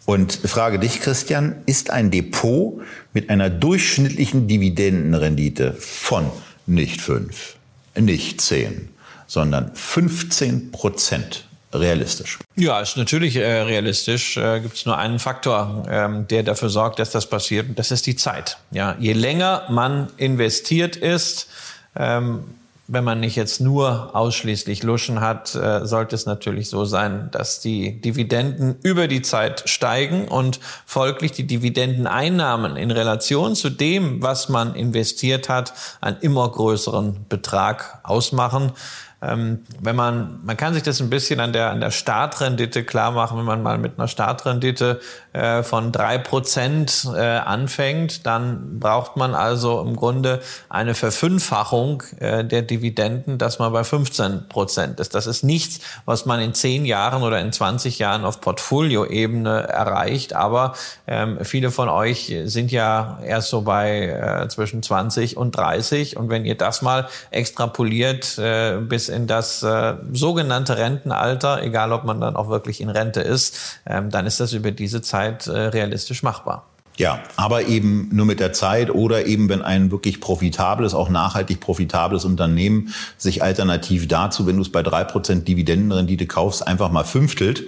[0.06, 2.80] Und frage dich, Christian, ist ein Depot
[3.12, 6.30] mit einer durchschnittlichen Dividendenrendite von
[6.66, 7.56] nicht fünf,
[7.94, 8.88] nicht zehn,
[9.26, 11.44] sondern 15 Prozent
[11.74, 12.38] realistisch?
[12.56, 14.38] Ja, ist natürlich äh, realistisch.
[14.38, 17.68] Äh, Gibt es nur einen Faktor, ähm, der dafür sorgt, dass das passiert.
[17.68, 18.56] Und das ist die Zeit.
[18.70, 21.48] Ja, je länger man investiert ist,
[21.94, 22.44] ähm,
[22.90, 27.60] wenn man nicht jetzt nur ausschließlich Luschen hat, äh, sollte es natürlich so sein, dass
[27.60, 34.48] die Dividenden über die Zeit steigen und folglich die Dividendeneinnahmen in Relation zu dem, was
[34.48, 38.72] man investiert hat, einen immer größeren Betrag ausmachen.
[39.20, 43.10] Ähm, wenn man, man kann sich das ein bisschen an der, an der Startrendite klar
[43.10, 45.00] machen, wenn man mal mit einer Startrendite
[45.32, 52.44] äh, von drei Prozent äh, anfängt, dann braucht man also im Grunde eine Verfünffachung äh,
[52.44, 55.14] der Dividenden, dass man bei 15 Prozent ist.
[55.14, 60.34] Das ist nichts, was man in zehn Jahren oder in 20 Jahren auf Portfolioebene erreicht,
[60.34, 60.74] aber
[61.06, 66.44] ähm, viele von euch sind ja erst so bei zwischen 20 und 30 und wenn
[66.44, 68.40] ihr das mal extrapoliert
[68.88, 69.64] bis in das
[70.12, 74.52] sogenannte Rentenalter, egal ob man dann auch wirklich in Rente ist, ähm, dann ist das
[74.52, 76.64] über diese Zeit äh, realistisch machbar.
[76.98, 81.60] Ja, aber eben nur mit der Zeit oder eben, wenn ein wirklich profitables, auch nachhaltig
[81.60, 87.04] profitables Unternehmen sich alternativ dazu, wenn du es bei drei Prozent Dividendenrendite kaufst, einfach mal
[87.04, 87.62] fünftelt,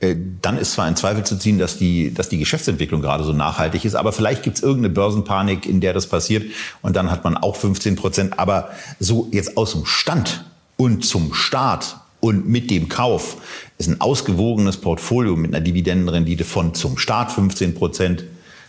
[0.00, 3.32] äh, dann ist zwar in Zweifel zu ziehen, dass die, dass die Geschäftsentwicklung gerade so
[3.32, 6.44] nachhaltig ist, aber vielleicht gibt es irgendeine Börsenpanik, in der das passiert
[6.82, 8.38] und dann hat man auch 15 Prozent.
[8.38, 8.68] Aber
[9.00, 10.44] so jetzt aus dem Stand
[10.76, 13.36] und zum Start und mit dem Kauf
[13.76, 18.24] ist ein ausgewogenes Portfolio mit einer Dividendenrendite von zum Start 15 Prozent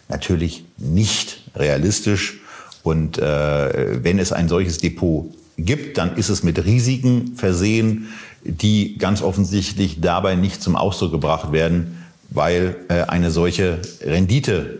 [0.10, 2.41] natürlich nicht realistisch.
[2.84, 8.10] Und äh, wenn es ein solches Depot gibt, dann ist es mit Risiken versehen,
[8.44, 14.80] die ganz offensichtlich dabei nicht zum Ausdruck gebracht werden, weil äh, eine solche Rendite,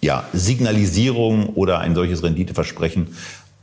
[0.00, 3.08] ja, Signalisierung oder ein solches Renditeversprechen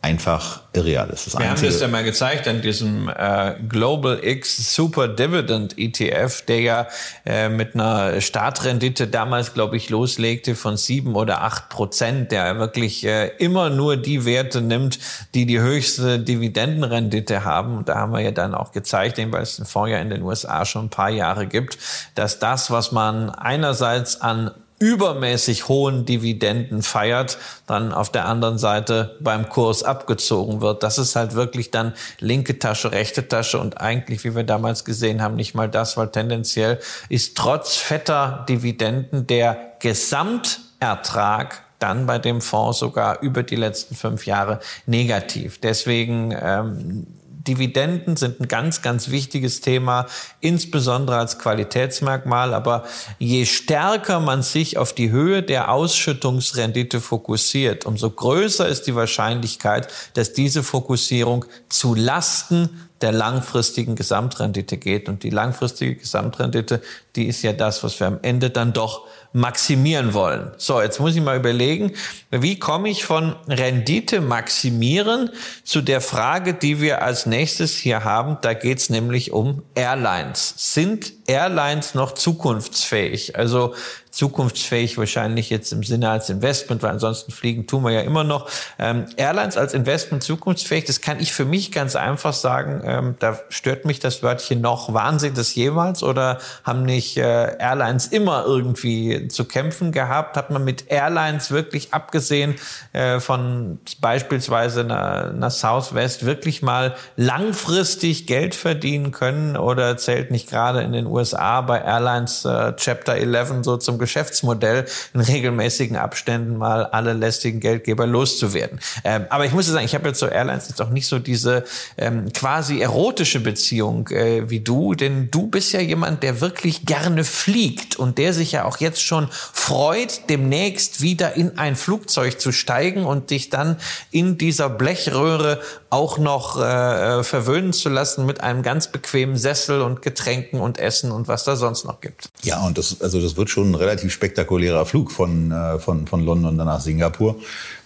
[0.07, 1.27] einfach irreal ist.
[1.27, 6.43] Das Wir haben das ja mal gezeigt an diesem äh, Global X Super Dividend ETF,
[6.43, 6.87] der ja
[7.25, 13.05] äh, mit einer Startrendite damals, glaube ich, loslegte von sieben oder acht Prozent, der wirklich
[13.05, 14.97] äh, immer nur die Werte nimmt,
[15.33, 17.77] die die höchste Dividendenrendite haben.
[17.77, 20.21] Und da haben wir ja dann auch gezeigt, weil es den Fonds ja in den
[20.21, 21.77] USA schon ein paar Jahre gibt,
[22.15, 29.17] dass das, was man einerseits an übermäßig hohen Dividenden feiert, dann auf der anderen Seite
[29.19, 30.83] beim Kurs abgezogen wird.
[30.83, 35.21] Das ist halt wirklich dann linke Tasche, rechte Tasche und eigentlich, wie wir damals gesehen
[35.21, 42.41] haben, nicht mal das, weil tendenziell ist trotz fetter Dividenden der Gesamtertrag dann bei dem
[42.41, 45.59] Fonds sogar über die letzten fünf Jahre negativ.
[45.59, 47.07] Deswegen ähm,
[47.47, 50.07] Dividenden sind ein ganz, ganz wichtiges Thema,
[50.41, 52.53] insbesondere als Qualitätsmerkmal.
[52.53, 52.83] Aber
[53.19, 59.87] je stärker man sich auf die Höhe der Ausschüttungsrendite fokussiert, umso größer ist die Wahrscheinlichkeit,
[60.13, 65.07] dass diese Fokussierung zu Lasten der langfristigen Gesamtrendite geht.
[65.07, 66.81] Und die langfristige Gesamtrendite,
[67.15, 69.05] die ist ja das, was wir am Ende dann doch
[69.37, 70.51] maximieren wollen.
[70.57, 71.93] So, jetzt muss ich mal überlegen,
[72.31, 75.29] wie komme ich von Rendite maximieren
[75.63, 78.39] zu der Frage, die wir als nächstes hier haben.
[78.41, 80.55] Da geht es nämlich um Airlines.
[80.57, 83.35] Sind Airlines noch zukunftsfähig?
[83.35, 83.75] Also
[84.17, 88.49] zukunftsfähig wahrscheinlich jetzt im Sinne als Investment, weil ansonsten fliegen tun wir ja immer noch.
[88.79, 92.81] Ähm, Airlines als Investment zukunftsfähig, das kann ich für mich ganz einfach sagen.
[92.83, 94.91] Ähm, da stört mich das Wörtchen noch.
[94.91, 100.35] Waren sie das jemals oder haben nicht äh, Airlines immer irgendwie zu kämpfen gehabt?
[100.35, 102.55] Hat man mit Airlines wirklich abgesehen
[102.93, 110.49] äh, von beispielsweise einer, einer Southwest wirklich mal langfristig Geld verdienen können oder zählt nicht
[110.49, 116.57] gerade in den USA bei Airlines äh, Chapter 11 so zum Geschäftsmodell, in regelmäßigen Abständen
[116.57, 118.79] mal alle lästigen Geldgeber loszuwerden.
[119.03, 121.65] Ähm, aber ich muss sagen, ich habe jetzt zu Airlines jetzt auch nicht so diese
[121.97, 127.25] ähm, quasi erotische Beziehung äh, wie du, denn du bist ja jemand, der wirklich gerne
[127.25, 132.53] fliegt und der sich ja auch jetzt schon freut, demnächst wieder in ein Flugzeug zu
[132.53, 133.75] steigen und dich dann
[134.11, 140.01] in dieser Blechröhre auch noch äh, verwöhnen zu lassen mit einem ganz bequemen Sessel und
[140.01, 142.29] Getränken und Essen und was da sonst noch gibt.
[142.43, 146.23] Ja, und das, also das wird schon relativ relativ spektakulärer Flug von, äh, von, von
[146.23, 147.37] London dann nach Singapur.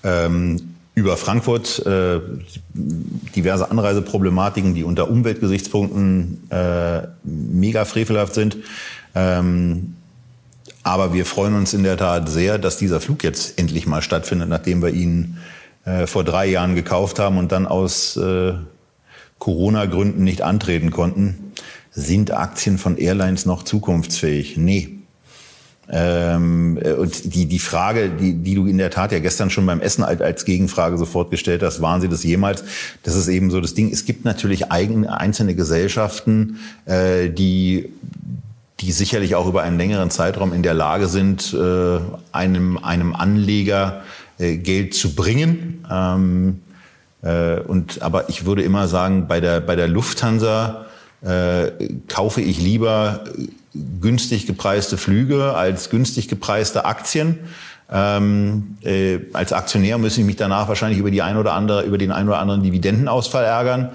[0.04, 2.20] Ähm, über Frankfurt äh,
[2.74, 8.58] diverse Anreiseproblematiken, die unter Umweltgesichtspunkten äh, mega frevelhaft sind.
[9.16, 9.96] Ähm,
[10.84, 14.50] aber wir freuen uns in der Tat sehr, dass dieser Flug jetzt endlich mal stattfindet,
[14.50, 15.38] nachdem wir ihn
[15.86, 18.54] äh, vor drei Jahren gekauft haben und dann aus äh,
[19.40, 21.54] Corona-Gründen nicht antreten konnten.
[21.92, 24.58] Sind Aktien von Airlines noch zukunftsfähig?
[24.58, 25.01] Nee.
[25.94, 29.82] Ähm, und die, die Frage, die, die du in der Tat ja gestern schon beim
[29.82, 32.64] Essen als, als Gegenfrage sofort gestellt hast, waren sie das jemals?
[33.04, 33.92] Das ist eben so das Ding.
[33.92, 37.90] Es gibt natürlich eigen, einzelne Gesellschaften, äh, die
[38.82, 42.00] die sicherlich auch über einen längeren Zeitraum in der Lage sind, äh,
[42.32, 44.02] einem, einem Anleger
[44.40, 45.86] äh, Geld zu bringen.
[45.92, 46.62] Ähm,
[47.22, 50.88] äh, und, aber ich würde immer sagen, bei der, bei der Lufthansa
[51.22, 51.72] äh,
[52.08, 53.24] kaufe ich lieber
[53.74, 57.40] günstig gepreiste Flüge als günstig gepreiste Aktien.
[57.92, 61.98] Ähm, äh, als Aktionär muss ich mich danach wahrscheinlich über die ein oder andere, über
[61.98, 63.92] den ein oder anderen Dividendenausfall ärgern.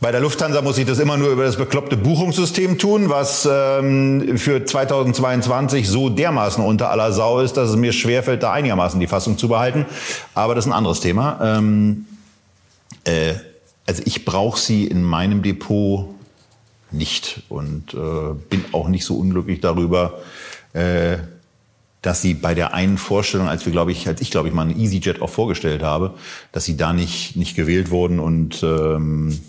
[0.00, 4.38] Bei der Lufthansa muss ich das immer nur über das bekloppte Buchungssystem tun, was ähm,
[4.38, 9.08] für 2022 so dermaßen unter aller Sau ist, dass es mir schwerfällt, da einigermaßen die
[9.08, 9.86] Fassung zu behalten.
[10.34, 11.40] Aber das ist ein anderes Thema.
[11.42, 12.06] Ähm,
[13.02, 13.34] äh,
[13.86, 16.14] also ich brauche sie in meinem Depot
[16.90, 20.20] nicht und äh, bin auch nicht so unglücklich darüber,
[20.72, 21.18] äh,
[22.02, 24.62] dass sie bei der einen Vorstellung, als wir, glaube ich, als ich, glaube ich, mal
[24.62, 26.14] einen EasyJet auch vorgestellt habe,
[26.52, 29.40] dass sie da nicht nicht gewählt wurden und ähm,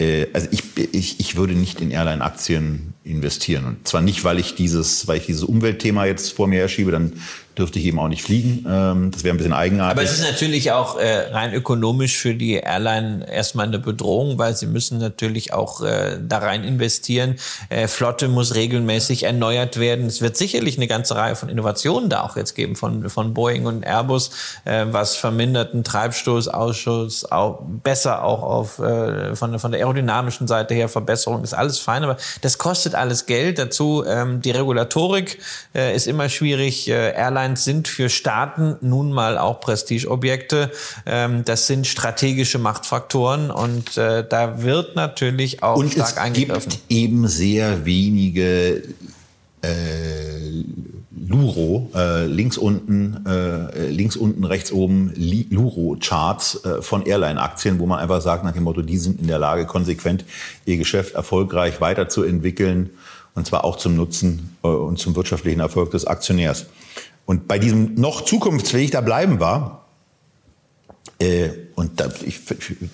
[0.00, 3.66] äh, also ich, ich, ich würde nicht in Airline-Aktien investieren.
[3.66, 7.12] Und zwar nicht, weil ich dieses, weil ich dieses Umweltthema jetzt vor mir herschiebe, dann
[7.60, 8.64] dürfte ich eben auch nicht fliegen.
[8.68, 9.92] Ähm, das wäre ein bisschen eigenartig.
[9.92, 14.56] Aber es ist natürlich auch äh, rein ökonomisch für die Airline erstmal eine Bedrohung, weil
[14.56, 17.36] sie müssen natürlich auch äh, da rein investieren.
[17.68, 20.06] Äh, Flotte muss regelmäßig erneuert werden.
[20.06, 23.66] Es wird sicherlich eine ganze Reihe von Innovationen da auch jetzt geben von, von Boeing
[23.66, 24.30] und Airbus,
[24.64, 30.88] äh, was verminderten Treibstoßausschuss, auch besser auch auf äh, von, von der aerodynamischen Seite her
[30.88, 33.58] Verbesserung ist alles fein, aber das kostet alles Geld.
[33.58, 35.38] Dazu ähm, die Regulatorik
[35.74, 36.88] äh, ist immer schwierig.
[36.88, 40.70] Äh, Airline Airlines sind für Staaten nun mal auch Prestigeobjekte.
[41.06, 46.70] Ähm, das sind strategische Machtfaktoren und äh, da wird natürlich auch und stark es eingegriffen.
[46.70, 48.82] gibt eben sehr wenige
[49.62, 49.68] äh,
[51.10, 57.98] Luro, äh, links unten, äh, links unten, rechts oben, Luro-Charts äh, von Airline-Aktien, wo man
[57.98, 60.24] einfach sagt nach dem Motto, die sind in der Lage, konsequent
[60.64, 62.90] ihr Geschäft erfolgreich weiterzuentwickeln
[63.34, 66.66] und zwar auch zum Nutzen äh, und zum wirtschaftlichen Erfolg des Aktionärs.
[67.30, 69.82] Und bei diesem noch zukunftsfähig, da bleiben wir.
[71.20, 72.40] Äh, und da, ich,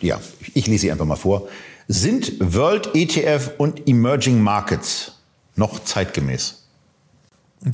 [0.02, 0.20] ja,
[0.52, 1.48] ich lese sie einfach mal vor.
[1.88, 5.18] Sind World ETF und Emerging Markets
[5.54, 6.66] noch zeitgemäß?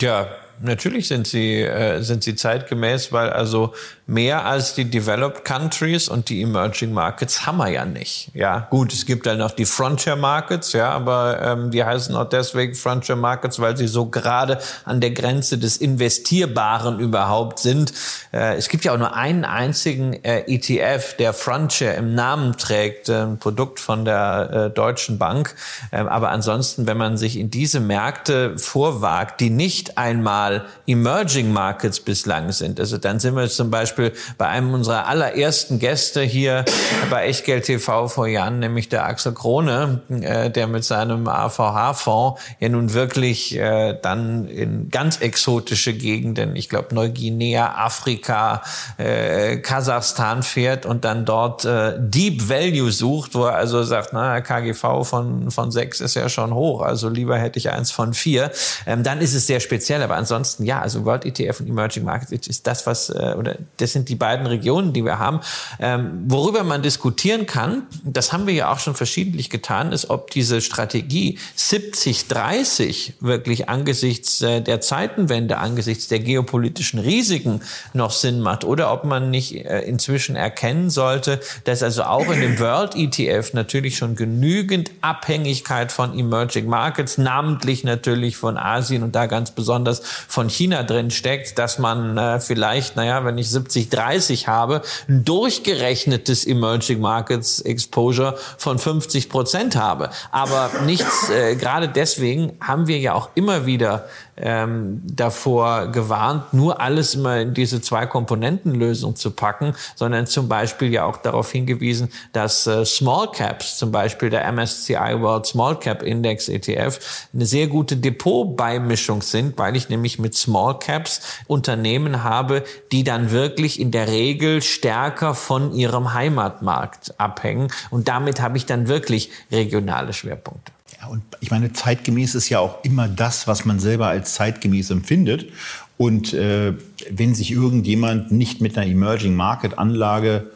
[0.00, 0.28] Ja,
[0.62, 3.74] natürlich sind sie, äh, sind sie zeitgemäß, weil also
[4.06, 8.30] mehr als die Developed Countries und die Emerging Markets haben wir ja nicht.
[8.34, 12.28] Ja, gut, es gibt dann noch die Frontier Markets, ja, aber ähm, die heißen auch
[12.28, 17.92] deswegen Frontier Markets, weil sie so gerade an der Grenze des Investierbaren überhaupt sind.
[18.32, 23.08] Äh, es gibt ja auch nur einen einzigen äh, ETF, der Frontier im Namen trägt,
[23.08, 25.54] äh, ein Produkt von der äh, Deutschen Bank.
[25.92, 32.00] Ähm, aber ansonsten, wenn man sich in diese Märkte vorwagt, die nicht einmal Emerging Markets
[32.00, 33.91] bislang sind, also dann sind wir zum Beispiel
[34.38, 36.64] bei einem unserer allerersten Gäste hier
[37.10, 42.68] bei Echtgeld TV vor Jahren, nämlich der Axel Krone, äh, der mit seinem AVH-Fonds ja
[42.68, 48.62] nun wirklich äh, dann in ganz exotische Gegenden, ich glaube Neuguinea, Afrika,
[48.98, 54.40] äh, Kasachstan fährt und dann dort äh, Deep Value sucht, wo er also sagt, na,
[54.40, 58.50] KGV von, von sechs ist ja schon hoch, also lieber hätte ich eins von vier.
[58.86, 62.46] Ähm, dann ist es sehr speziell, aber ansonsten, ja, also World ETF und Emerging Markets
[62.46, 65.40] ist das, was, äh, oder das sind die beiden Regionen, die wir haben.
[65.80, 70.30] Ähm, worüber man diskutieren kann, das haben wir ja auch schon verschiedentlich getan, ist, ob
[70.30, 77.60] diese Strategie 70-30 wirklich angesichts äh, der Zeitenwende, angesichts der geopolitischen Risiken
[77.92, 82.40] noch Sinn macht oder ob man nicht äh, inzwischen erkennen sollte, dass also auch in
[82.40, 89.16] dem World ETF natürlich schon genügend Abhängigkeit von Emerging Markets, namentlich natürlich von Asien und
[89.16, 94.46] da ganz besonders von China drin steckt, dass man äh, vielleicht, naja, wenn ich 70-30
[94.46, 100.10] habe, ein durchgerechnetes Emerging Markets Exposure von 50 Prozent habe.
[100.30, 104.08] Aber nichts, äh, gerade deswegen haben wir ja auch immer wieder
[104.42, 110.92] ähm, davor gewarnt, nur alles immer in diese zwei Komponentenlösung zu packen, sondern zum Beispiel
[110.92, 116.02] ja auch darauf hingewiesen, dass äh, Small Caps, zum Beispiel der MSCI World Small Cap
[116.02, 122.64] Index ETF, eine sehr gute Depotbeimischung sind, weil ich nämlich mit Small Caps Unternehmen habe,
[122.90, 127.68] die dann wirklich in der Regel stärker von ihrem Heimatmarkt abhängen.
[127.90, 130.72] Und damit habe ich dann wirklich regionale Schwerpunkte.
[131.02, 134.90] Ja, und ich meine, zeitgemäß ist ja auch immer das, was man selber als zeitgemäß
[134.90, 135.50] empfindet.
[135.98, 136.74] Und äh,
[137.10, 140.52] wenn sich irgendjemand nicht mit einer Emerging Market Anlage,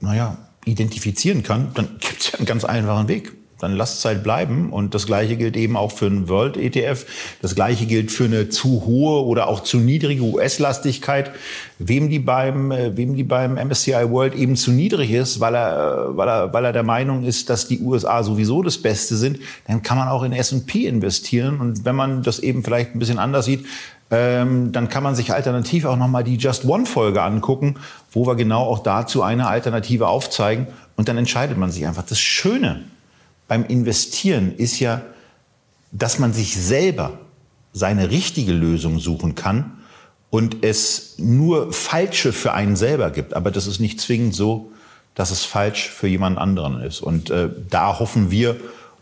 [0.00, 4.70] naja, identifizieren kann, dann gibt es ja einen ganz einfachen Weg dann lasst Zeit bleiben.
[4.70, 7.06] Und das Gleiche gilt eben auch für einen World ETF.
[7.42, 11.30] Das Gleiche gilt für eine zu hohe oder auch zu niedrige US-Lastigkeit.
[11.78, 16.08] Wem die beim, äh, wem die beim MSCI World eben zu niedrig ist, weil er,
[16.10, 19.38] äh, weil er, weil er der Meinung ist, dass die USA sowieso das Beste sind,
[19.66, 21.60] dann kann man auch in S&P investieren.
[21.60, 23.64] Und wenn man das eben vielleicht ein bisschen anders sieht,
[24.10, 27.76] ähm, dann kann man sich alternativ auch nochmal die Just One Folge angucken,
[28.10, 30.66] wo wir genau auch dazu eine Alternative aufzeigen.
[30.96, 32.02] Und dann entscheidet man sich einfach.
[32.02, 32.82] Das Schöne
[33.50, 35.02] beim Investieren ist ja,
[35.90, 37.18] dass man sich selber
[37.72, 39.72] seine richtige Lösung suchen kann
[40.30, 43.34] und es nur falsche für einen selber gibt.
[43.34, 44.70] Aber das ist nicht zwingend so,
[45.16, 47.00] dass es falsch für jemand anderen ist.
[47.00, 48.56] Und äh, da hoffen wir,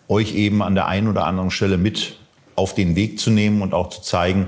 [0.08, 2.16] euch eben an der einen oder anderen Stelle mit
[2.54, 4.46] auf den Weg zu nehmen und auch zu zeigen,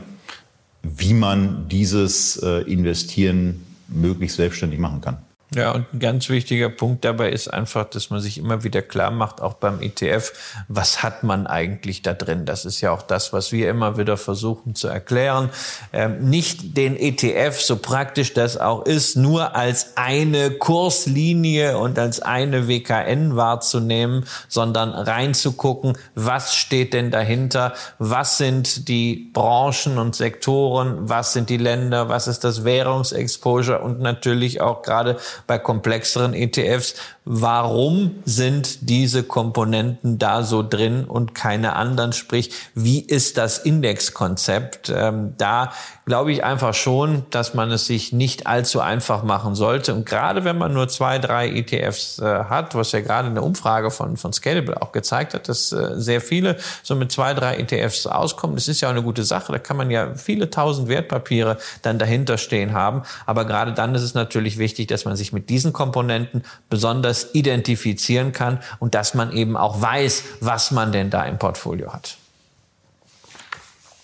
[0.83, 5.19] wie man dieses äh, Investieren möglichst selbstständig machen kann.
[5.53, 9.11] Ja, und ein ganz wichtiger Punkt dabei ist einfach, dass man sich immer wieder klar
[9.11, 10.33] macht, auch beim ETF,
[10.69, 12.47] was hat man eigentlich da drin?
[12.47, 15.51] Das ist ja auch das, was wir immer wieder versuchen zu erklären.
[15.93, 22.21] Ähm, nicht den ETF, so praktisch das auch ist, nur als eine Kurslinie und als
[22.21, 27.75] eine WKN wahrzunehmen, sondern reinzugucken, was steht denn dahinter?
[27.99, 31.09] Was sind die Branchen und Sektoren?
[31.09, 32.09] Was sind die Länder?
[32.09, 33.81] Was ist das Währungsexposure?
[33.81, 41.35] Und natürlich auch gerade bei komplexeren ETFs, warum sind diese Komponenten da so drin und
[41.35, 42.13] keine anderen?
[42.13, 44.93] Sprich, wie ist das Indexkonzept?
[44.95, 45.73] Ähm, da
[46.11, 49.95] glaube ich einfach schon, dass man es sich nicht allzu einfach machen sollte.
[49.95, 53.45] Und gerade wenn man nur zwei, drei ETFs äh, hat, was ja gerade in der
[53.45, 57.59] Umfrage von, von Scalable auch gezeigt hat, dass äh, sehr viele so mit zwei, drei
[57.59, 58.57] ETFs auskommen.
[58.57, 59.53] Das ist ja auch eine gute Sache.
[59.53, 63.03] Da kann man ja viele tausend Wertpapiere dann dahinter stehen haben.
[63.25, 68.33] Aber gerade dann ist es natürlich wichtig, dass man sich mit diesen Komponenten besonders identifizieren
[68.33, 72.17] kann und dass man eben auch weiß, was man denn da im Portfolio hat.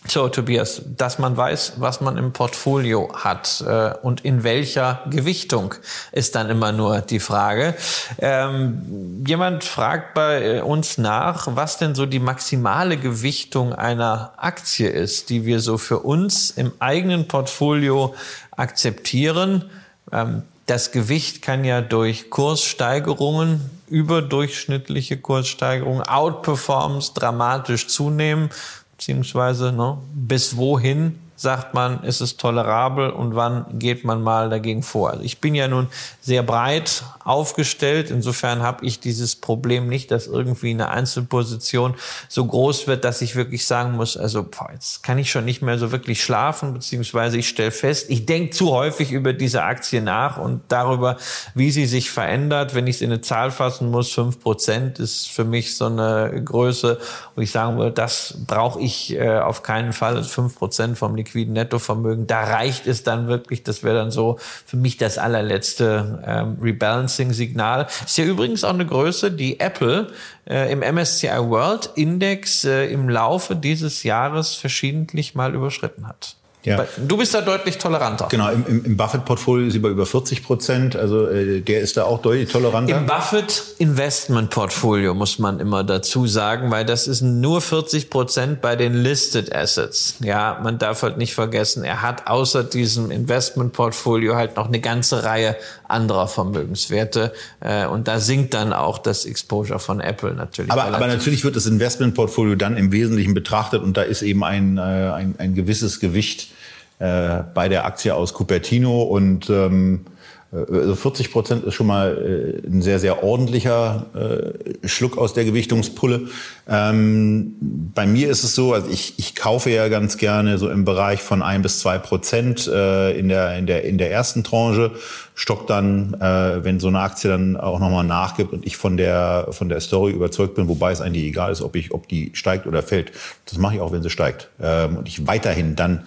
[0.08, 5.74] So, Tobias, dass man weiß, was man im Portfolio hat äh, und in welcher Gewichtung
[6.12, 7.74] ist dann immer nur die Frage.
[8.18, 15.30] Ähm, jemand fragt bei uns nach, was denn so die maximale Gewichtung einer Aktie ist,
[15.30, 18.14] die wir so für uns im eigenen Portfolio
[18.52, 19.64] akzeptieren.
[20.12, 28.50] Ähm, das Gewicht kann ja durch Kurssteigerungen, überdurchschnittliche Kurssteigerungen, Outperformance dramatisch zunehmen
[28.96, 34.82] beziehungsweise ne, bis wohin sagt man, ist es tolerabel und wann geht man mal dagegen
[34.82, 35.10] vor?
[35.10, 35.88] Also ich bin ja nun
[36.20, 38.10] sehr breit aufgestellt.
[38.10, 41.94] Insofern habe ich dieses Problem nicht, dass irgendwie eine Einzelposition
[42.28, 45.60] so groß wird, dass ich wirklich sagen muss, also boah, jetzt kann ich schon nicht
[45.60, 50.00] mehr so wirklich schlafen, beziehungsweise ich stelle fest, ich denke zu häufig über diese Aktie
[50.00, 51.16] nach und darüber,
[51.54, 52.74] wie sie sich verändert.
[52.74, 56.42] Wenn ich es in eine Zahl fassen muss, fünf Prozent ist für mich so eine
[56.44, 56.98] Größe,
[57.34, 60.22] wo ich sagen würde, das brauche ich äh, auf keinen Fall.
[60.24, 62.26] Fünf Prozent vom liquiden Nettovermögen.
[62.26, 67.86] Da reicht es dann wirklich, das wäre dann so für mich das allerletzte ähm, Rebalancing-Signal.
[68.04, 70.08] Ist ja übrigens auch eine Größe, die Apple
[70.48, 76.36] äh, im MSCI World Index äh, im Laufe dieses Jahres verschiedentlich mal überschritten hat.
[76.66, 76.86] Ja.
[76.98, 78.26] Du bist da deutlich toleranter.
[78.28, 80.96] Genau, im, im, im Buffett-Portfolio ist sie bei über 40 Prozent.
[80.96, 82.98] Also äh, der ist da auch deutlich toleranter.
[82.98, 88.94] Im Buffett-Investment-Portfolio muss man immer dazu sagen, weil das ist nur 40 Prozent bei den
[88.94, 90.16] Listed Assets.
[90.20, 95.22] Ja, man darf halt nicht vergessen, er hat außer diesem Investment-Portfolio halt noch eine ganze
[95.22, 95.54] Reihe
[95.86, 97.32] anderer Vermögenswerte.
[97.60, 100.72] Äh, und da sinkt dann auch das Exposure von Apple natürlich.
[100.72, 104.78] Aber, aber natürlich wird das Investment-Portfolio dann im Wesentlichen betrachtet und da ist eben ein,
[104.78, 106.55] äh, ein, ein gewisses Gewicht
[106.98, 110.06] äh, bei der Aktie aus Cupertino und ähm,
[110.52, 115.44] also 40 Prozent ist schon mal äh, ein sehr, sehr ordentlicher äh, Schluck aus der
[115.44, 116.28] Gewichtungspulle.
[116.68, 117.56] Ähm,
[117.94, 121.20] bei mir ist es so, also ich, ich kaufe ja ganz gerne so im Bereich
[121.20, 124.92] von ein bis zwei Prozent äh, in, der, in, der, in der ersten Tranche,
[125.34, 129.48] stock dann, äh, wenn so eine Aktie dann auch nochmal nachgibt und ich von der,
[129.50, 132.66] von der Story überzeugt bin, wobei es eigentlich egal ist, ob, ich, ob die steigt
[132.66, 133.12] oder fällt.
[133.46, 134.48] Das mache ich auch, wenn sie steigt.
[134.60, 136.04] Ähm, und ich weiterhin dann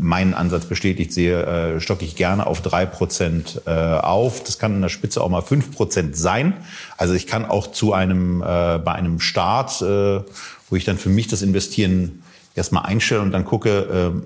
[0.00, 1.42] meinen Ansatz bestätigt sehe,
[1.76, 4.42] äh, stocke ich gerne auf drei Prozent äh, auf.
[4.42, 6.54] Das kann in der Spitze auch mal fünf Prozent sein.
[6.96, 11.28] Also ich kann auch zu einem, äh, bei einem Start, wo ich dann für mich
[11.28, 12.22] das Investieren
[12.54, 14.22] erstmal einstelle und dann gucke,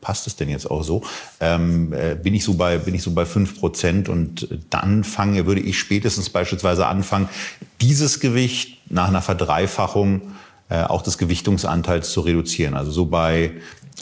[0.00, 1.02] passt es denn jetzt auch so?
[1.40, 5.46] Ähm, äh, bin ich so bei bin ich so bei fünf Prozent und dann fange
[5.46, 7.28] würde ich spätestens beispielsweise anfangen,
[7.80, 10.22] dieses Gewicht nach einer Verdreifachung
[10.68, 12.74] auch des Gewichtungsanteils zu reduzieren.
[12.74, 13.52] Also so bei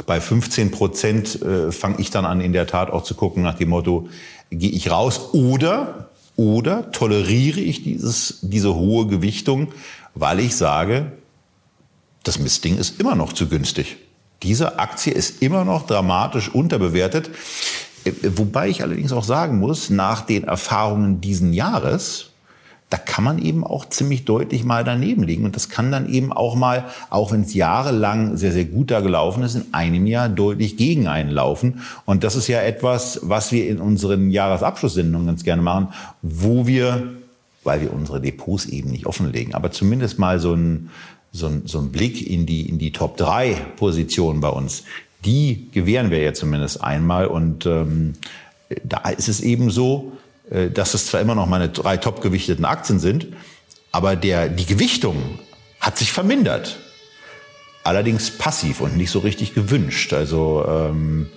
[0.06, 3.54] bei 15 Prozent äh, fange ich dann an, in der Tat auch zu gucken nach
[3.54, 4.08] dem Motto,
[4.50, 9.68] gehe ich raus oder, oder toleriere ich dieses, diese hohe Gewichtung,
[10.14, 11.12] weil ich sage,
[12.22, 13.96] das Mistding ist immer noch zu günstig.
[14.42, 17.30] Diese Aktie ist immer noch dramatisch unterbewertet.
[18.04, 22.29] Äh, wobei ich allerdings auch sagen muss, nach den Erfahrungen diesen Jahres,
[22.90, 25.44] da kann man eben auch ziemlich deutlich mal daneben liegen.
[25.44, 29.00] Und das kann dann eben auch mal, auch wenn es jahrelang sehr, sehr gut da
[29.00, 31.82] gelaufen ist, in einem Jahr deutlich gegen einen laufen.
[32.04, 35.88] Und das ist ja etwas, was wir in unseren Jahresabschlusssendungen ganz gerne machen,
[36.20, 37.12] wo wir,
[37.62, 40.90] weil wir unsere Depots eben nicht offenlegen, aber zumindest mal so ein,
[41.30, 44.82] so ein, so ein Blick in die, in die Top 3 Positionen bei uns,
[45.24, 47.26] die gewähren wir ja zumindest einmal.
[47.26, 48.14] Und ähm,
[48.82, 50.10] da ist es eben so,
[50.50, 53.28] dass es zwar immer noch meine drei topgewichteten Aktien sind,
[53.92, 55.38] aber der, die Gewichtung
[55.80, 56.78] hat sich vermindert.
[57.82, 60.12] Allerdings passiv und nicht so richtig gewünscht.
[60.12, 61.30] Also ähm,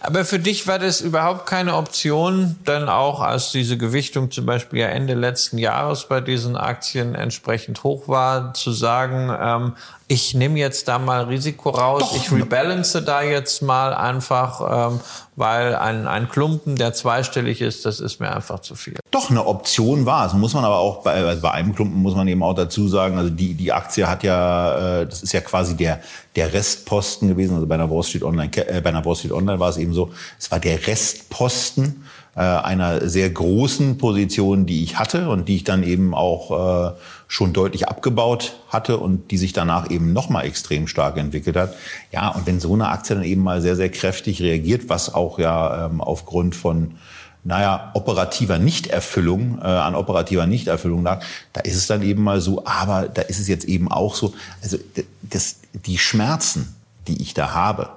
[0.00, 4.80] aber für dich war das überhaupt keine Option, dann auch als diese Gewichtung zum Beispiel
[4.80, 9.76] ja Ende letzten Jahres bei diesen Aktien entsprechend hoch war, zu sagen, ähm,
[10.10, 12.16] ich nehme jetzt da mal Risiko raus, Doch.
[12.16, 15.00] ich rebalance da jetzt mal einfach, ähm,
[15.36, 18.96] weil ein, ein Klumpen, der zweistellig ist, das ist mir einfach zu viel.
[19.10, 20.32] Doch, eine Option war es.
[20.32, 23.18] Muss man aber auch, bei, also bei einem Klumpen muss man eben auch dazu sagen,
[23.18, 26.00] also die, die Aktie hat ja, äh, das ist ja quasi der,
[26.36, 29.60] der Restposten gewesen, also bei einer Wall Street Online, äh, bei einer Wall Street Online
[29.60, 32.06] war es eben so, es war der Restposten
[32.38, 36.94] äh, einer sehr großen Position, die ich hatte und die ich dann eben auch äh,
[37.26, 41.74] schon deutlich abgebaut hatte und die sich danach eben noch mal extrem stark entwickelt hat.
[42.12, 45.40] Ja, und wenn so eine Aktie dann eben mal sehr, sehr kräftig reagiert, was auch
[45.40, 46.94] ja ähm, aufgrund von
[47.42, 51.24] naja, operativer Nichterfüllung, äh, an operativer Nichterfüllung lag,
[51.54, 54.32] da ist es dann eben mal so, aber da ist es jetzt eben auch so,
[54.62, 54.78] also
[55.22, 56.76] das, die Schmerzen,
[57.08, 57.88] die ich da habe,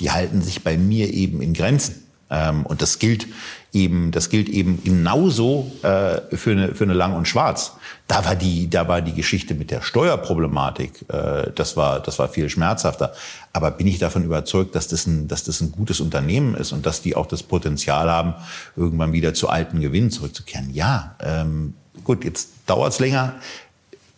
[0.00, 2.04] die halten sich bei mir eben in Grenzen.
[2.30, 3.26] Ähm, und das gilt
[3.72, 7.72] eben, das gilt eben genauso äh, für, eine, für eine Lang und Schwarz.
[8.06, 12.28] Da war die, da war die Geschichte mit der Steuerproblematik, äh, das war, das war
[12.28, 13.12] viel schmerzhafter.
[13.52, 16.86] Aber bin ich davon überzeugt, dass das ein, dass das ein gutes Unternehmen ist und
[16.86, 18.34] dass die auch das Potenzial haben,
[18.76, 20.72] irgendwann wieder zu alten Gewinnen zurückzukehren?
[20.72, 23.34] Ja, ähm, gut, jetzt dauert's länger.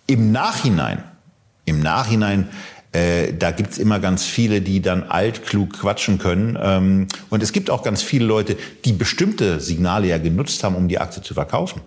[0.07, 1.03] Im Nachhinein,
[1.65, 2.49] im Nachhinein
[2.93, 6.59] äh, da gibt's immer ganz viele, die dann altklug quatschen können.
[6.61, 10.89] Ähm, und es gibt auch ganz viele Leute, die bestimmte Signale ja genutzt haben, um
[10.89, 11.80] die Aktie zu verkaufen.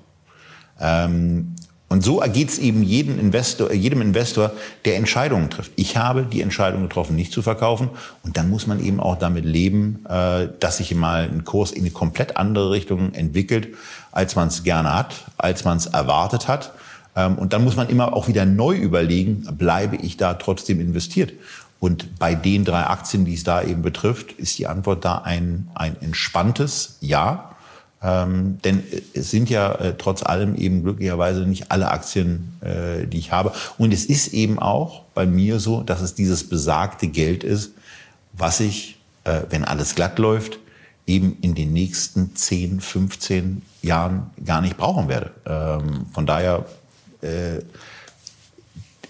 [0.79, 1.55] Ähm,
[1.91, 4.51] Und so ergeht es eben jedem Investor, jedem Investor,
[4.85, 5.71] der Entscheidungen trifft.
[5.75, 7.89] Ich habe die Entscheidung getroffen, nicht zu verkaufen.
[8.23, 11.81] Und dann muss man eben auch damit leben, äh, dass sich mal ein Kurs in
[11.81, 13.69] eine komplett andere Richtung entwickelt,
[14.11, 16.73] als man es gerne hat, als man es erwartet hat.
[17.19, 21.33] Ähm, und dann muss man immer auch wieder neu überlegen, bleibe ich da trotzdem investiert?
[21.79, 25.69] Und bei den drei Aktien, die es da eben betrifft, ist die Antwort da ein,
[25.75, 27.55] ein entspanntes Ja.
[28.01, 33.17] Ähm, denn es sind ja äh, trotz allem eben glücklicherweise nicht alle Aktien, äh, die
[33.17, 33.51] ich habe.
[33.77, 37.73] Und es ist eben auch bei mir so, dass es dieses besagte Geld ist,
[38.31, 40.59] was ich, äh, wenn alles glatt läuft,
[41.07, 45.31] eben in den nächsten 10, 15 Jahren gar nicht brauchen werde.
[45.45, 46.65] Ähm, von daher
[47.21, 47.59] äh,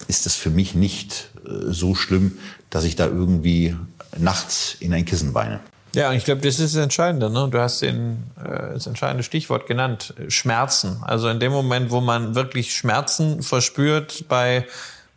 [0.07, 2.37] ist es für mich nicht äh, so schlimm,
[2.69, 3.75] dass ich da irgendwie
[4.17, 5.59] nachts in ein Kissen weine.
[5.95, 7.29] Ja, und ich glaube, das ist das Entscheidende.
[7.29, 7.47] Ne?
[7.49, 10.97] Du hast den, äh, das entscheidende Stichwort genannt, Schmerzen.
[11.01, 14.67] Also in dem Moment, wo man wirklich Schmerzen verspürt bei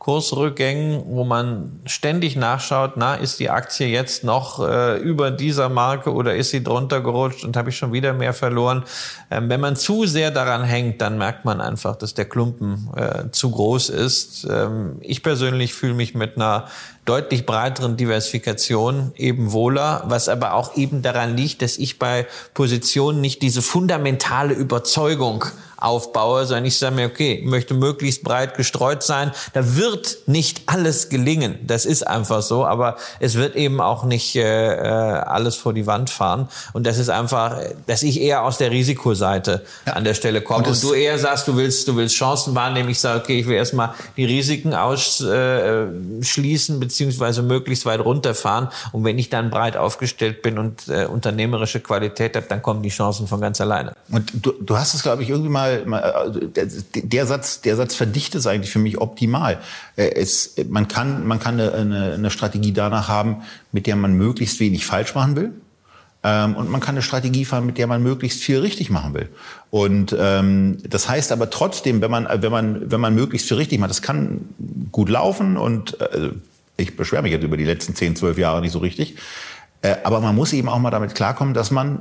[0.03, 6.12] Kursrückgängen, wo man ständig nachschaut, na, ist die Aktie jetzt noch äh, über dieser Marke
[6.12, 8.82] oder ist sie drunter gerutscht und habe ich schon wieder mehr verloren.
[9.30, 13.30] Ähm, wenn man zu sehr daran hängt, dann merkt man einfach, dass der Klumpen äh,
[13.30, 14.44] zu groß ist.
[14.50, 16.66] Ähm, ich persönlich fühle mich mit einer
[17.05, 23.20] deutlich breiteren Diversifikation eben wohler, was aber auch eben daran liegt, dass ich bei Positionen
[23.20, 25.44] nicht diese fundamentale Überzeugung
[25.82, 29.32] aufbaue, sondern ich sage mir, okay, ich möchte möglichst breit gestreut sein.
[29.52, 31.58] Da wird nicht alles gelingen.
[31.66, 35.86] Das ist einfach so, aber es wird eben auch nicht äh, äh alles vor die
[35.86, 36.48] Wand fahren.
[36.72, 39.94] Und das ist einfach, dass ich eher aus der Risikoseite ja.
[39.94, 40.64] an der Stelle komme.
[40.64, 42.88] Und, und, du eher sagst, du willst, du willst Chancen wahrnehmen.
[42.88, 48.68] Ich sage, okay, ich will erstmal die Risiken ausschließen, äh, beziehungsweise möglichst weit runterfahren.
[48.92, 52.90] Und wenn ich dann breit aufgestellt bin und äh, unternehmerische Qualität habe, dann kommen die
[52.90, 53.92] Chancen von ganz alleine.
[54.10, 57.94] Und du, du hast es, glaube ich, irgendwie mal, mal also der, Satz, der Satz
[57.94, 59.60] verdichtet es eigentlich für mich optimal.
[59.96, 63.42] Äh, es, man kann, man kann eine, eine, Strategie danach haben,
[63.72, 65.52] mit der man möglichst wenig falsch machen will.
[66.24, 69.28] Ähm, und man kann eine Strategie fahren, mit der man möglichst viel richtig machen will.
[69.70, 73.80] Und ähm, das heißt aber trotzdem, wenn man, wenn man, wenn man möglichst viel richtig
[73.80, 74.42] macht, das kann
[74.92, 76.30] gut laufen und äh,
[76.76, 79.16] ich beschwere mich jetzt über die letzten 10, 12 Jahre nicht so richtig.
[79.82, 82.00] Äh, aber man muss eben auch mal damit klarkommen, dass man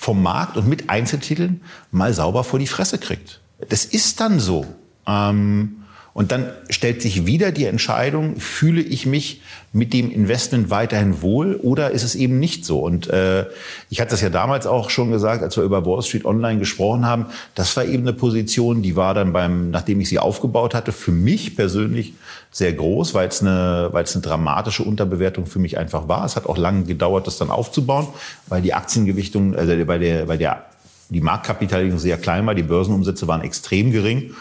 [0.00, 1.60] vom Markt und mit Einzeltiteln
[1.92, 3.42] mal sauber vor die Fresse kriegt.
[3.68, 4.64] Das ist dann so.
[5.06, 5.76] Ähm,
[6.14, 9.42] und dann stellt sich wieder die Entscheidung, fühle ich mich
[9.74, 12.80] mit dem Investment weiterhin wohl oder ist es eben nicht so?
[12.80, 13.44] Und äh,
[13.90, 17.04] ich hatte das ja damals auch schon gesagt, als wir über Wall Street Online gesprochen
[17.04, 20.92] haben, das war eben eine Position, die war dann beim, nachdem ich sie aufgebaut hatte,
[20.92, 22.14] für mich persönlich
[22.50, 26.24] sehr groß, weil es eine, weil es eine dramatische Unterbewertung für mich einfach war.
[26.24, 28.08] Es hat auch lange gedauert, das dann aufzubauen,
[28.48, 30.66] weil die Aktiengewichtung, also bei der, bei der
[31.10, 34.34] die Marktkapitalisierung sehr klein war, die Börsenumsätze waren extrem gering.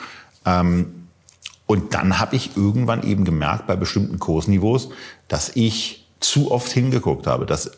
[0.45, 1.07] Ähm,
[1.66, 4.89] und dann habe ich irgendwann eben gemerkt bei bestimmten Kursniveaus,
[5.28, 7.72] dass ich zu oft hingeguckt habe, dass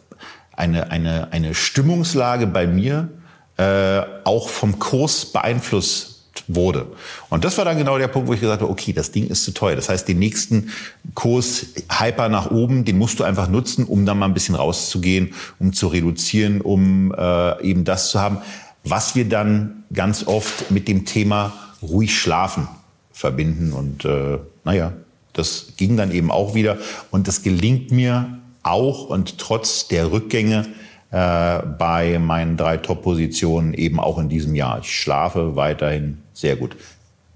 [0.55, 3.09] eine, eine, eine Stimmungslage bei mir
[3.57, 6.10] äh, auch vom Kurs beeinflusst
[6.47, 6.87] wurde.
[7.29, 9.43] Und das war dann genau der Punkt, wo ich gesagt habe, okay, das Ding ist
[9.43, 9.75] zu teuer.
[9.75, 10.69] Das heißt, den nächsten
[11.13, 15.33] Kurs Hyper nach oben, den musst du einfach nutzen, um dann mal ein bisschen rauszugehen,
[15.59, 18.39] um zu reduzieren, um äh, eben das zu haben,
[18.83, 22.67] was wir dann ganz oft mit dem Thema ruhig schlafen
[23.11, 23.73] verbinden.
[23.73, 24.93] Und äh, naja,
[25.33, 26.77] das ging dann eben auch wieder.
[27.11, 30.67] Und das gelingt mir auch und trotz der Rückgänge
[31.11, 34.79] äh, bei meinen drei Top-Positionen eben auch in diesem Jahr.
[34.79, 36.75] Ich schlafe weiterhin sehr gut.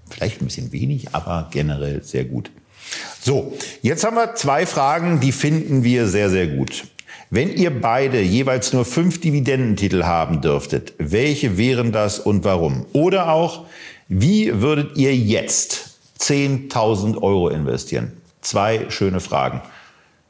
[0.08, 2.50] Vielleicht ein bisschen wenig, aber generell sehr gut.
[3.20, 3.52] So,
[3.82, 6.84] jetzt haben wir zwei Fragen, die finden wir sehr, sehr gut.
[7.28, 12.86] Wenn ihr beide jeweils nur fünf Dividendentitel haben dürftet, welche wären das und warum?
[12.92, 13.66] Oder auch,
[14.08, 18.12] wie würdet ihr jetzt 10.000 Euro investieren?
[18.40, 19.60] Zwei schöne Fragen.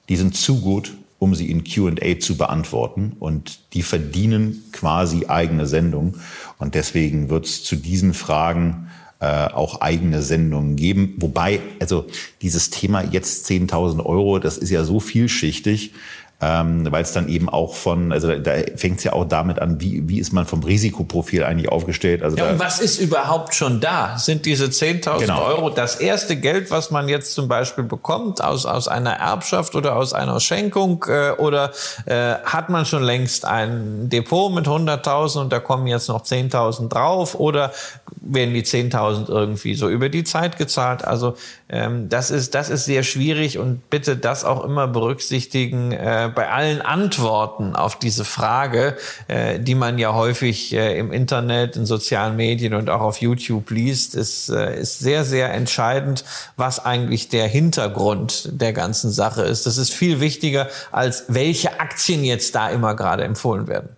[0.08, 3.16] Die sind zu gut, um sie in QA zu beantworten.
[3.18, 6.20] Und die verdienen quasi eigene Sendungen.
[6.58, 8.88] Und deswegen wird es zu diesen Fragen
[9.18, 11.14] äh, auch eigene Sendungen geben.
[11.18, 12.06] Wobei, also
[12.42, 15.92] dieses Thema jetzt 10.000 Euro, das ist ja so vielschichtig
[16.38, 19.58] ähm, weil es dann eben auch von, also da, da fängt es ja auch damit
[19.58, 22.22] an, wie, wie ist man vom Risikoprofil eigentlich aufgestellt.
[22.22, 24.18] Also ja, und was ist überhaupt schon da?
[24.18, 25.42] Sind diese 10.000 genau.
[25.44, 29.96] Euro das erste Geld, was man jetzt zum Beispiel bekommt aus, aus einer Erbschaft oder
[29.96, 31.06] aus einer Schenkung?
[31.08, 31.72] Äh, oder
[32.04, 36.90] äh, hat man schon längst ein Depot mit 100.000 und da kommen jetzt noch 10.000
[36.90, 37.34] drauf?
[37.34, 37.72] Oder
[38.20, 41.04] werden die 10.000 irgendwie so über die Zeit gezahlt.
[41.04, 41.36] Also
[41.68, 46.48] ähm, das ist das ist sehr schwierig und bitte das auch immer berücksichtigen äh, bei
[46.48, 48.96] allen Antworten auf diese Frage,
[49.26, 53.68] äh, die man ja häufig äh, im Internet, in sozialen Medien und auch auf YouTube
[53.70, 56.24] liest, ist äh, ist sehr sehr entscheidend,
[56.56, 59.66] was eigentlich der Hintergrund der ganzen Sache ist.
[59.66, 63.88] Das ist viel wichtiger als welche Aktien jetzt da immer gerade empfohlen werden.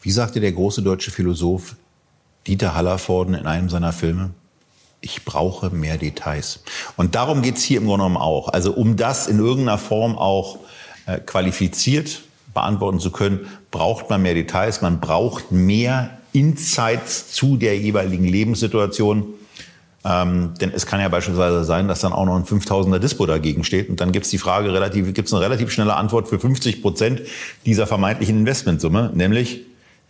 [0.00, 1.76] Wie sagte der große deutsche Philosoph
[2.48, 4.30] Dieter Hallervorden in einem seiner Filme?
[5.04, 6.60] Ich brauche mehr Details.
[6.96, 8.48] Und darum geht's hier im Grunde genommen auch.
[8.48, 10.60] Also um das in irgendeiner Form auch
[11.06, 12.22] äh, qualifiziert
[12.54, 19.34] beantworten zu können, braucht man mehr Details, man braucht mehr Insights zu der jeweiligen Lebenssituation.
[20.04, 23.64] Ähm, denn es kann ja beispielsweise sein, dass dann auch noch ein 5000er Dispo dagegen
[23.64, 27.22] steht und dann gibt's die Frage relativ, gibt's eine relativ schnelle Antwort für 50 Prozent
[27.66, 29.62] dieser vermeintlichen Investmentsumme, nämlich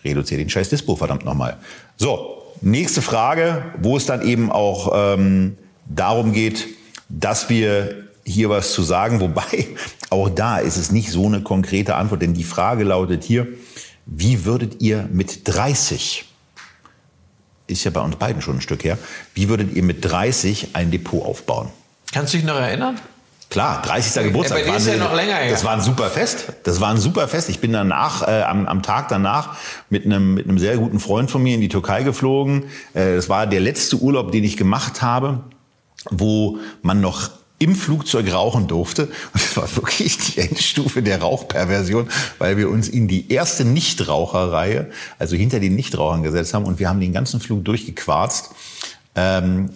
[0.04, 1.58] reduziere den scheiß Dispo, verdammt nochmal.
[1.96, 6.68] So, nächste Frage, wo es dann eben auch ähm, darum geht,
[7.08, 9.68] dass wir hier was zu sagen, wobei
[10.10, 13.48] auch da ist es nicht so eine konkrete Antwort, denn die Frage lautet hier,
[14.06, 16.24] wie würdet ihr mit 30,
[17.66, 18.98] ist ja bei uns beiden schon ein Stück her,
[19.34, 21.68] wie würdet ihr mit 30 ein Depot aufbauen?
[22.12, 23.00] Kannst du dich noch erinnern?
[23.52, 24.22] Klar, 30.
[24.24, 24.66] Geburtstag.
[24.66, 25.50] Ja, ist ja noch länger her.
[25.50, 26.54] Das war ein super Fest.
[26.62, 27.50] Das war ein super Fest.
[27.50, 29.58] Ich bin danach, äh, am, am Tag danach,
[29.90, 32.64] mit einem, mit einem sehr guten Freund von mir in die Türkei geflogen.
[32.94, 35.40] Äh, das war der letzte Urlaub, den ich gemacht habe,
[36.10, 37.28] wo man noch
[37.58, 39.02] im Flugzeug rauchen durfte.
[39.34, 44.90] Und das war wirklich die Endstufe der Rauchperversion, weil wir uns in die erste Nichtraucherreihe,
[45.18, 48.52] also hinter den Nichtrauchern gesetzt haben und wir haben den ganzen Flug durchgequarzt.
[49.14, 49.68] Ähm,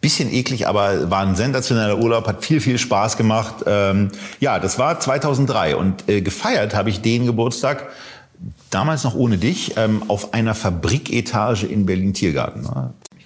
[0.00, 3.56] Bisschen eklig, aber war ein sensationeller Urlaub, hat viel, viel Spaß gemacht.
[3.66, 7.88] Ähm, ja, das war 2003 und äh, gefeiert habe ich den Geburtstag
[8.70, 12.66] damals noch ohne dich ähm, auf einer Fabriketage in Berlin Tiergarten.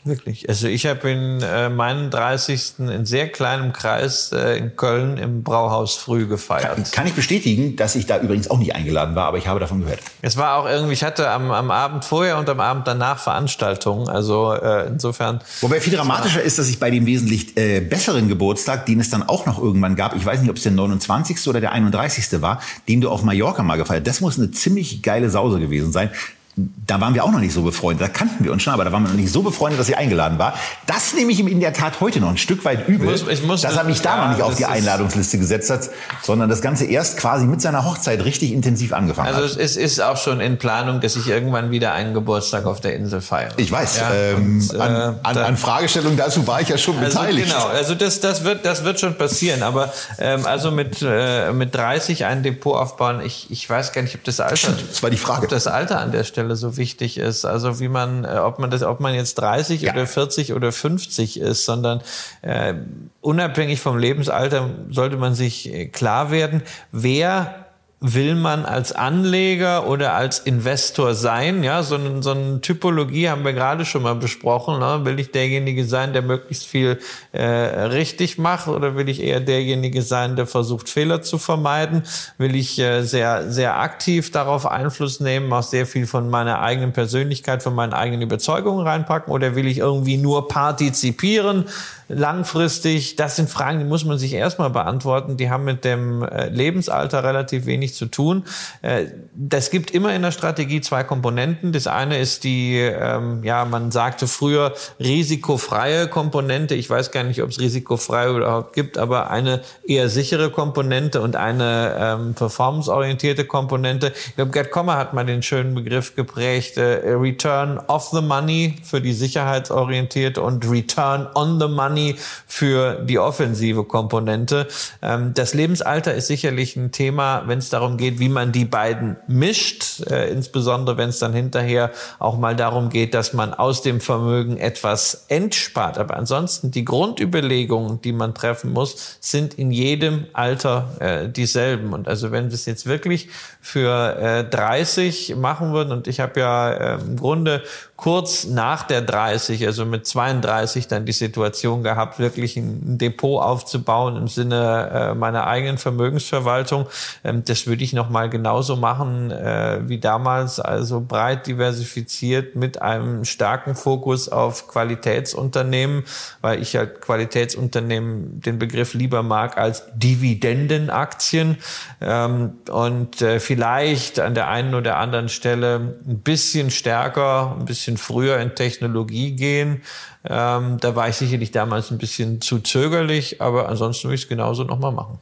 [0.06, 0.50] Wirklich.
[0.50, 2.74] Also ich habe in äh, meinen 30.
[2.78, 6.76] in sehr kleinem Kreis äh, in Köln im Brauhaus früh gefeiert.
[6.76, 9.60] Kann, kann, ich bestätigen, dass ich da übrigens auch nicht eingeladen war, aber ich habe
[9.60, 10.00] davon gehört.
[10.20, 14.10] Es war auch irgendwie, ich hatte am, am Abend vorher und am Abend danach Veranstaltungen.
[14.10, 15.40] Also äh, insofern.
[15.62, 19.22] Wobei viel dramatischer ist, dass ich bei dem wesentlich äh, besseren Geburtstag, den es dann
[19.22, 21.48] auch noch irgendwann gab, ich weiß nicht, ob es der 29.
[21.48, 22.42] oder der 31.
[22.42, 24.06] war, den du auf Mallorca mal gefeiert.
[24.06, 26.10] Das muss eine ziemlich geile Sause gewesen sein
[26.56, 28.02] da waren wir auch noch nicht so befreundet.
[28.02, 29.96] Da kannten wir uns schon, aber da waren wir noch nicht so befreundet, dass sie
[29.96, 30.54] eingeladen war.
[30.86, 33.32] Das nehme ich ihm in der Tat heute noch ein Stück weit übel, ich muss,
[33.32, 35.90] ich muss, dass er mich da ja, noch nicht auf die Einladungsliste gesetzt hat,
[36.22, 39.44] sondern das Ganze erst quasi mit seiner Hochzeit richtig intensiv angefangen also hat.
[39.46, 42.94] Also es ist auch schon in Planung, dass ich irgendwann wieder einen Geburtstag auf der
[42.94, 43.52] Insel feiere.
[43.56, 43.98] Ich weiß.
[43.98, 47.48] Ja, ähm, und, an, äh, an, an, Fragestellungen dazu war ich ja schon also beteiligt.
[47.48, 49.64] Genau, also das, das, wird, das wird schon passieren.
[49.64, 54.14] Aber ähm, also mit, äh, mit 30 ein Depot aufbauen, ich, ich weiß gar nicht,
[54.14, 55.42] ob das Alter, Stimmt, das war die Frage.
[55.42, 58.58] ob das Alter an der Stelle so wichtig ist ist, also wie man, äh, ob
[58.58, 59.92] man das, ob man jetzt 30 ja.
[59.92, 62.00] oder 40 oder 50 ist, sondern
[62.42, 62.74] äh,
[63.20, 67.63] unabhängig vom Lebensalter sollte man sich äh, klar werden, wer
[68.06, 71.64] will man als Anleger oder als Investor sein?
[71.64, 74.78] Ja, so, eine, so eine Typologie haben wir gerade schon mal besprochen.
[74.78, 75.06] Ne?
[75.06, 76.98] Will ich derjenige sein, der möglichst viel
[77.32, 82.02] äh, richtig macht oder will ich eher derjenige sein, der versucht, Fehler zu vermeiden?
[82.36, 86.92] Will ich äh, sehr, sehr aktiv darauf Einfluss nehmen, auch sehr viel von meiner eigenen
[86.92, 91.64] Persönlichkeit, von meinen eigenen Überzeugungen reinpacken oder will ich irgendwie nur partizipieren?
[92.08, 95.36] Langfristig, das sind Fragen, die muss man sich erstmal beantworten.
[95.36, 98.44] Die haben mit dem äh, Lebensalter relativ wenig zu tun.
[98.82, 101.72] Äh, das gibt immer in der Strategie zwei Komponenten.
[101.72, 106.74] Das eine ist die, ähm, ja, man sagte früher risikofreie Komponente.
[106.74, 111.36] Ich weiß gar nicht, ob es risikofrei überhaupt gibt, aber eine eher sichere Komponente und
[111.36, 114.12] eine ähm, performanceorientierte Komponente.
[114.14, 118.76] Ich glaube, Gerd Kommer hat mal den schönen Begriff geprägt, äh, Return of the Money
[118.82, 122.16] für die sicherheitsorientierte und Return on the Money Money
[122.46, 124.66] für die offensive Komponente.
[125.00, 129.16] Ähm, das Lebensalter ist sicherlich ein Thema, wenn es darum geht, wie man die beiden
[129.28, 134.00] mischt, äh, insbesondere wenn es dann hinterher auch mal darum geht, dass man aus dem
[134.00, 135.98] Vermögen etwas entspart.
[135.98, 141.92] Aber ansonsten die Grundüberlegungen, die man treffen muss, sind in jedem Alter äh, dieselben.
[141.92, 143.28] Und also wenn wir es jetzt wirklich
[143.60, 147.62] für äh, 30 machen würden, und ich habe ja äh, im Grunde
[147.96, 154.16] kurz nach der 30, also mit 32 dann die Situation gehabt, wirklich ein Depot aufzubauen
[154.16, 156.86] im Sinne äh, meiner eigenen Vermögensverwaltung.
[157.22, 163.24] Ähm, das würde ich nochmal genauso machen äh, wie damals, also breit diversifiziert mit einem
[163.24, 166.02] starken Fokus auf Qualitätsunternehmen,
[166.40, 171.58] weil ich halt Qualitätsunternehmen den Begriff lieber mag als Dividendenaktien
[172.00, 177.96] ähm, und äh, vielleicht an der einen oder anderen Stelle ein bisschen stärker, ein bisschen
[177.96, 179.82] früher in Technologie gehen.
[180.26, 184.28] Ähm, da war ich sicherlich damals ein bisschen zu zögerlich, aber ansonsten würde ich es
[184.28, 185.18] genauso nochmal machen.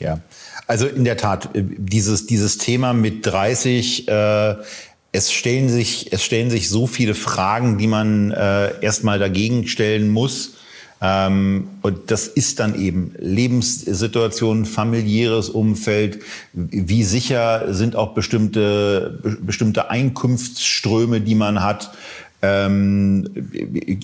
[0.00, 0.20] Ja,
[0.66, 4.56] also in der Tat, äh, dieses, dieses Thema mit 30, äh,
[5.12, 10.08] es stellen sich, es stellen sich so viele Fragen, die man äh, erstmal dagegen stellen
[10.08, 10.54] muss.
[11.02, 16.22] Ähm, und das ist dann eben Lebenssituation, familiäres Umfeld.
[16.52, 21.92] Wie sicher sind auch bestimmte, bestimmte Einkunftsströme, die man hat?
[22.42, 23.28] Ähm,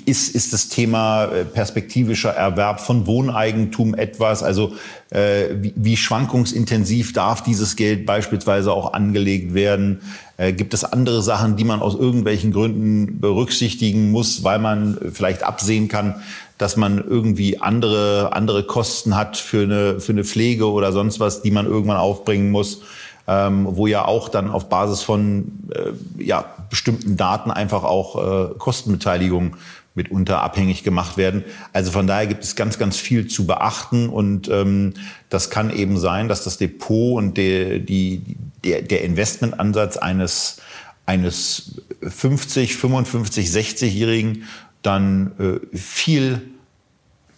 [0.05, 4.43] ist, ist das Thema äh, perspektivischer Erwerb von Wohneigentum etwas?
[4.43, 4.73] Also
[5.09, 10.03] äh, wie, wie schwankungsintensiv darf dieses Geld beispielsweise auch angelegt werden?
[10.37, 15.43] Äh, gibt es andere Sachen, die man aus irgendwelchen Gründen berücksichtigen muss, weil man vielleicht
[15.43, 16.17] absehen kann,
[16.59, 21.41] dass man irgendwie andere, andere Kosten hat für eine, für eine Pflege oder sonst was,
[21.41, 22.83] die man irgendwann aufbringen muss?
[23.29, 28.55] Ähm, wo ja auch dann auf Basis von äh, ja, bestimmten Daten einfach auch äh,
[28.59, 29.57] Kostenbeteiligungen
[29.95, 31.43] mitunter abhängig gemacht werden.
[31.73, 34.95] Also von daher gibt es ganz, ganz viel zu beachten und ähm,
[35.31, 40.59] das kann eben sein, dass das Depot und der, die, der, der Investmentansatz eines,
[41.07, 44.45] eines 50, 55, 60-Jährigen
[44.83, 46.43] dann äh, viel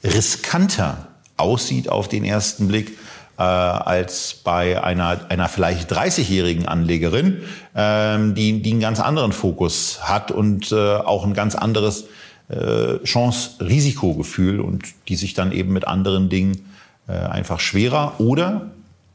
[0.02, 2.98] riskanter aussieht auf den ersten Blick
[3.38, 7.42] äh, als bei einer, einer vielleicht 30-jährigen Anlegerin,
[7.74, 12.06] ähm, die, die einen ganz anderen Fokus hat und äh, auch ein ganz anderes
[12.48, 16.72] äh, Chance-Risikogefühl und die sich dann eben mit anderen Dingen
[17.06, 18.70] äh, einfach schwerer oder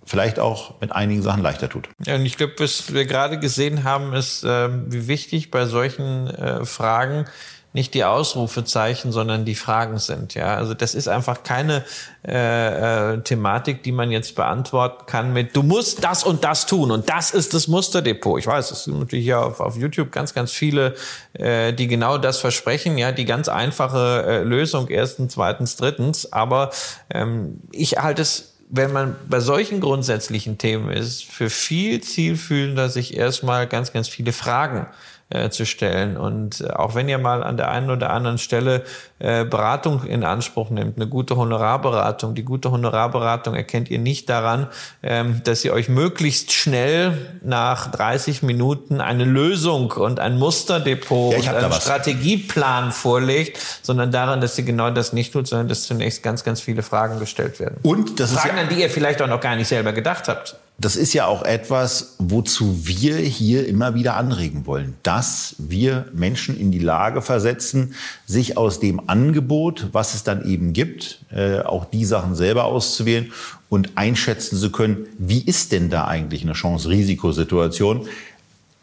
[0.06, 1.90] vielleicht auch mit einigen Sachen leichter tut.
[2.06, 6.28] Ja, und ich glaube, was wir gerade gesehen haben, ist, äh, wie wichtig bei solchen
[6.28, 7.26] äh, Fragen
[7.74, 10.36] nicht die Ausrufezeichen, sondern die Fragen sind.
[10.36, 11.84] Ja, also das ist einfach keine
[12.26, 16.92] äh, äh, Thematik, die man jetzt beantworten kann mit Du musst das und das tun
[16.92, 18.40] und das ist das Musterdepot.
[18.40, 20.94] Ich weiß, es sind natürlich hier auf, auf YouTube ganz, ganz viele,
[21.34, 22.98] äh, die genau das versprechen.
[22.98, 26.32] Ja, die ganz einfache äh, Lösung erstens, zweitens, drittens.
[26.32, 26.70] Aber
[27.10, 33.16] ähm, ich halte es wenn man bei solchen grundsätzlichen Themen ist, für viel zielfühlender, sich
[33.16, 34.88] erstmal ganz, ganz viele Fragen
[35.30, 36.18] äh, zu stellen.
[36.18, 38.84] Und äh, auch wenn ihr mal an der einen oder anderen Stelle
[39.20, 44.68] äh, Beratung in Anspruch nimmt, eine gute Honorarberatung, die gute Honorarberatung erkennt ihr nicht daran,
[45.02, 51.52] ähm, dass ihr euch möglichst schnell nach 30 Minuten eine Lösung und ein Musterdepot ja,
[51.52, 56.22] und einen Strategieplan vorlegt, sondern daran, dass ihr genau das nicht tut, sondern dass zunächst
[56.22, 57.78] ganz, ganz viele Fragen gestellt werden.
[57.84, 60.28] Und das Fragen, ist ja an die ihr vielleicht auch noch gar nicht selber gedacht
[60.28, 66.08] habt das ist ja auch etwas, wozu wir hier immer wieder anregen wollen, dass wir
[66.12, 71.60] Menschen in die Lage versetzen, sich aus dem Angebot, was es dann eben gibt, äh,
[71.62, 73.32] auch die Sachen selber auszuwählen
[73.70, 78.10] und einschätzen zu können, wie ist denn da eigentlich eine Chance-Risikosituation?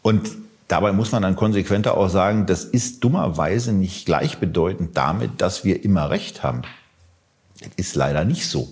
[0.01, 0.31] Und
[0.67, 5.85] dabei muss man dann konsequenter auch sagen, das ist dummerweise nicht gleichbedeutend damit, dass wir
[5.85, 6.63] immer recht haben.
[7.59, 8.69] Das ist leider nicht so.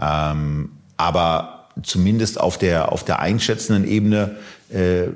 [0.00, 4.36] Ähm, aber zumindest auf der, auf der einschätzenden Ebene
[4.70, 5.08] äh,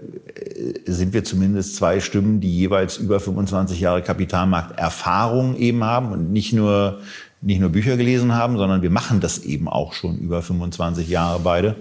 [0.86, 6.52] sind wir zumindest zwei Stimmen, die jeweils über 25 Jahre Kapitalmarkterfahrung eben haben und nicht
[6.52, 7.00] nur,
[7.40, 11.40] nicht nur Bücher gelesen haben, sondern wir machen das eben auch schon über 25 Jahre
[11.40, 11.76] beide.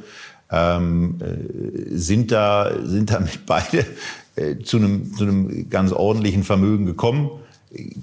[0.51, 3.85] Ähm, äh, sind da sind damit beide
[4.35, 7.29] äh, zu einem zu einem ganz ordentlichen Vermögen gekommen.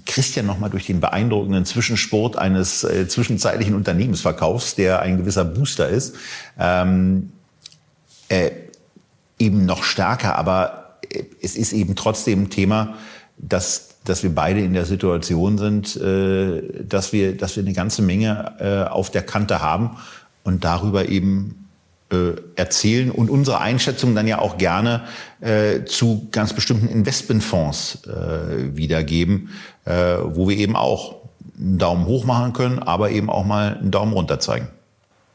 [0.05, 6.15] Christian nochmal durch den beeindruckenden Zwischensport eines äh, zwischenzeitlichen Unternehmensverkaufs, der ein gewisser Booster ist,
[6.57, 7.31] ähm,
[8.29, 8.51] äh,
[9.39, 10.37] eben noch stärker.
[10.37, 12.95] Aber äh, es ist eben trotzdem ein Thema,
[13.37, 18.01] dass, dass wir beide in der Situation sind, äh, dass, wir, dass wir eine ganze
[18.01, 19.97] Menge äh, auf der Kante haben
[20.43, 21.66] und darüber eben
[22.55, 25.03] erzählen und unsere Einschätzung dann ja auch gerne
[25.41, 29.49] äh, zu ganz bestimmten Investmentfonds äh, wiedergeben,
[29.83, 29.91] äh,
[30.23, 31.17] wo wir eben auch
[31.57, 34.69] einen Daumen hoch machen können, aber eben auch mal einen Daumen runter zeigen.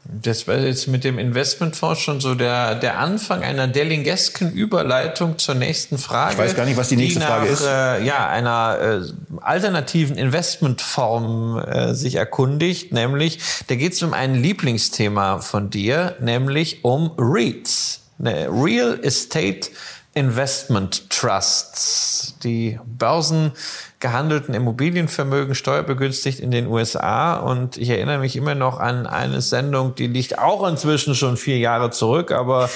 [0.05, 5.55] Das war jetzt mit dem Investmentfonds schon so der, der Anfang einer Dellingesken Überleitung zur
[5.55, 6.33] nächsten Frage.
[6.33, 7.61] Ich weiß gar nicht, was die nächste die nach, Frage ist.
[7.61, 14.35] Äh, ja, einer äh, alternativen Investmentform äh, sich erkundigt, nämlich, da geht es um ein
[14.35, 19.69] Lieblingsthema von dir, nämlich um REITs, ne, Real Estate
[20.15, 27.37] Investment Trusts, die börsengehandelten Immobilienvermögen steuerbegünstigt in den USA.
[27.37, 31.57] Und ich erinnere mich immer noch an eine Sendung, die liegt auch inzwischen schon vier
[31.57, 32.69] Jahre zurück, aber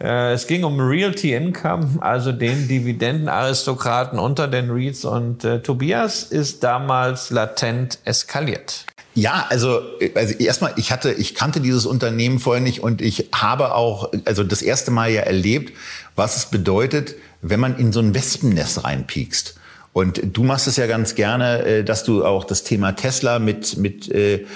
[0.00, 5.04] äh, es ging um Realty Income, also den Dividendenaristokraten unter den REITs.
[5.04, 8.86] Und äh, Tobias ist damals latent eskaliert.
[9.14, 9.82] Ja, also,
[10.14, 14.42] also erstmal, ich hatte, ich kannte dieses Unternehmen vorher nicht und ich habe auch, also
[14.42, 15.76] das erste Mal ja erlebt,
[16.16, 19.56] was es bedeutet, wenn man in so ein Wespennest reinpiekst.
[19.92, 23.76] Und du machst es ja ganz gerne, äh, dass du auch das Thema Tesla mit,
[23.76, 24.46] mit, äh,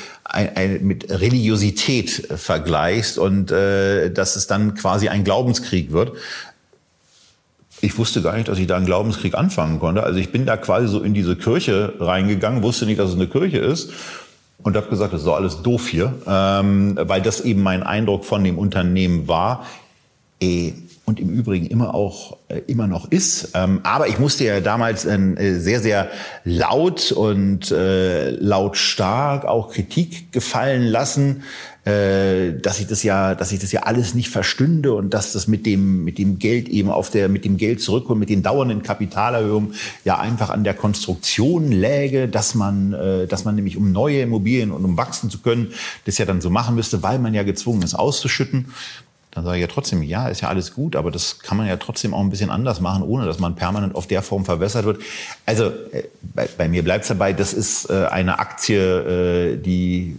[0.80, 6.12] mit Religiosität vergleichst und äh, dass es dann quasi ein Glaubenskrieg wird.
[7.82, 10.02] Ich wusste gar nicht, dass ich da einen Glaubenskrieg anfangen konnte.
[10.02, 13.26] Also ich bin da quasi so in diese Kirche reingegangen, wusste nicht, dass es eine
[13.26, 13.92] Kirche ist
[14.66, 18.24] und habe gesagt, das ist doch alles doof hier, ähm, weil das eben mein Eindruck
[18.24, 19.64] von dem Unternehmen war.
[20.40, 20.72] Eh,
[21.04, 23.52] und im Übrigen immer auch äh, immer noch ist.
[23.54, 26.10] Ähm, aber ich musste ja damals äh, sehr, sehr
[26.42, 31.44] laut und äh, lautstark auch Kritik gefallen lassen,
[31.86, 35.46] äh, dass ich das ja, dass ich das ja alles nicht verstünde und dass das
[35.46, 38.82] mit dem mit dem Geld eben auf der mit dem Geld zurückkommt, mit den dauernden
[38.82, 39.74] Kapitalerhöhungen
[40.04, 44.72] ja einfach an der Konstruktion läge, dass man, äh, dass man nämlich um neue Immobilien
[44.72, 45.72] und um wachsen zu können,
[46.06, 48.66] das ja dann so machen müsste, weil man ja gezwungen ist auszuschütten.
[49.36, 51.76] Dann sage ich ja trotzdem, ja, ist ja alles gut, aber das kann man ja
[51.76, 55.02] trotzdem auch ein bisschen anders machen, ohne dass man permanent auf der Form verwässert wird.
[55.44, 60.16] Also äh, bei, bei mir bleibt es dabei, das ist äh, eine Aktie, äh, die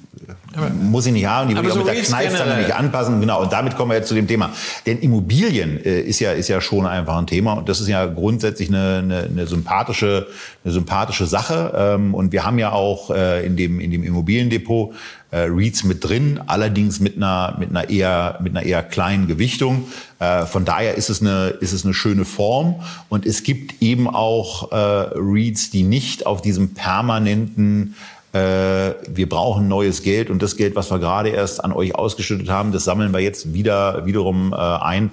[0.56, 3.20] aber, muss ich nicht haben, die will ich auch mit der Kneif dann nicht anpassen.
[3.20, 4.52] Genau, und damit kommen wir jetzt zu dem Thema.
[4.86, 8.06] Denn Immobilien äh, ist, ja, ist ja schon einfach ein Thema und das ist ja
[8.06, 10.28] grundsätzlich eine, eine, eine sympathische,
[10.64, 11.74] eine sympathische Sache.
[11.76, 14.94] Ähm, und wir haben ja auch äh, in, dem, in dem Immobiliendepot
[15.32, 19.88] äh, REITs mit drin, allerdings mit einer, mit einer, eher, mit einer eher kleinen Gewichtung.
[20.20, 22.82] Äh, von daher ist es, eine, ist es eine schöne Form.
[23.10, 27.96] Und es gibt eben auch äh, REITs, die nicht auf diesem permanenten
[28.34, 32.50] äh, wir brauchen neues Geld und das Geld, was wir gerade erst an euch ausgeschüttet
[32.50, 35.12] haben, das sammeln wir jetzt wieder wiederum äh, ein.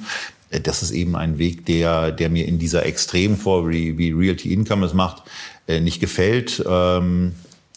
[0.51, 4.53] Äh, das ist eben ein Weg, der, der mir in dieser Extremform, wie, wie Realty
[4.53, 5.23] Income es macht,
[5.67, 6.63] nicht gefällt.
[6.69, 7.33] Ähm,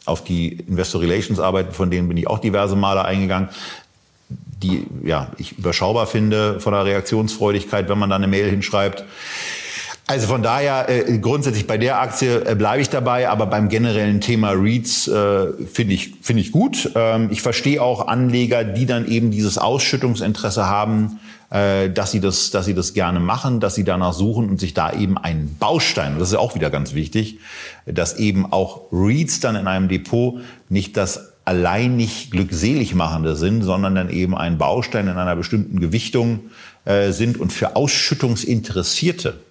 [0.08, 3.49] auf die Investor Relations Arbeiten, von denen bin ich auch diverse Male eingegangen,
[4.30, 9.05] die ja, ich überschaubar finde von der Reaktionsfreudigkeit, wenn man da eine Mail hinschreibt.
[10.10, 14.22] Also von daher äh, grundsätzlich bei der Aktie äh, bleibe ich dabei, aber beim generellen
[14.22, 16.91] Thema REITs äh, finde ich finde ich gut.
[16.95, 22.51] Ähm, ich verstehe auch Anleger, die dann eben dieses Ausschüttungsinteresse haben, äh, dass sie das
[22.51, 26.18] dass sie das gerne machen, dass sie danach suchen und sich da eben einen Baustein,
[26.18, 27.39] das ist ja auch wieder ganz wichtig,
[27.86, 30.39] dass eben auch REITs dann in einem Depot
[30.70, 35.82] nicht das allein nicht glückselig machende sind, sondern dann eben ein Baustein in einer bestimmten
[35.82, 36.45] Gewichtung
[36.86, 39.46] äh, sind und für Ausschüttungsinteressierte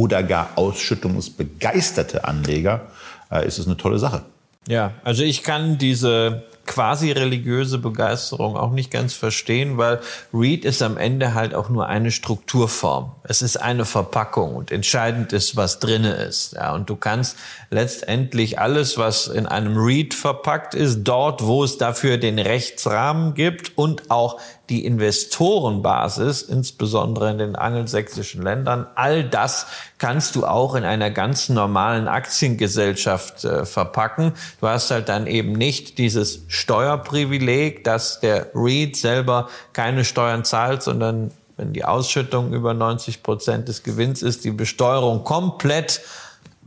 [0.00, 2.86] oder gar ausschüttungsbegeisterte Anleger
[3.30, 4.22] äh, ist es eine tolle Sache.
[4.66, 9.98] Ja, also ich kann diese quasi religiöse Begeisterung auch nicht ganz verstehen, weil
[10.32, 13.10] Read ist am Ende halt auch nur eine Strukturform.
[13.24, 16.52] Es ist eine Verpackung und entscheidend ist, was drinne ist.
[16.52, 17.36] Ja, und du kannst
[17.70, 23.76] letztendlich alles, was in einem Read verpackt ist, dort, wo es dafür den Rechtsrahmen gibt
[23.76, 24.38] und auch
[24.70, 29.66] die Investorenbasis, insbesondere in den angelsächsischen Ländern, all das
[29.98, 34.32] kannst du auch in einer ganz normalen Aktiengesellschaft äh, verpacken.
[34.60, 40.82] Du hast halt dann eben nicht dieses Steuerprivileg, dass der REIT selber keine Steuern zahlt,
[40.82, 46.00] sondern wenn die Ausschüttung über 90 Prozent des Gewinns ist, die Besteuerung komplett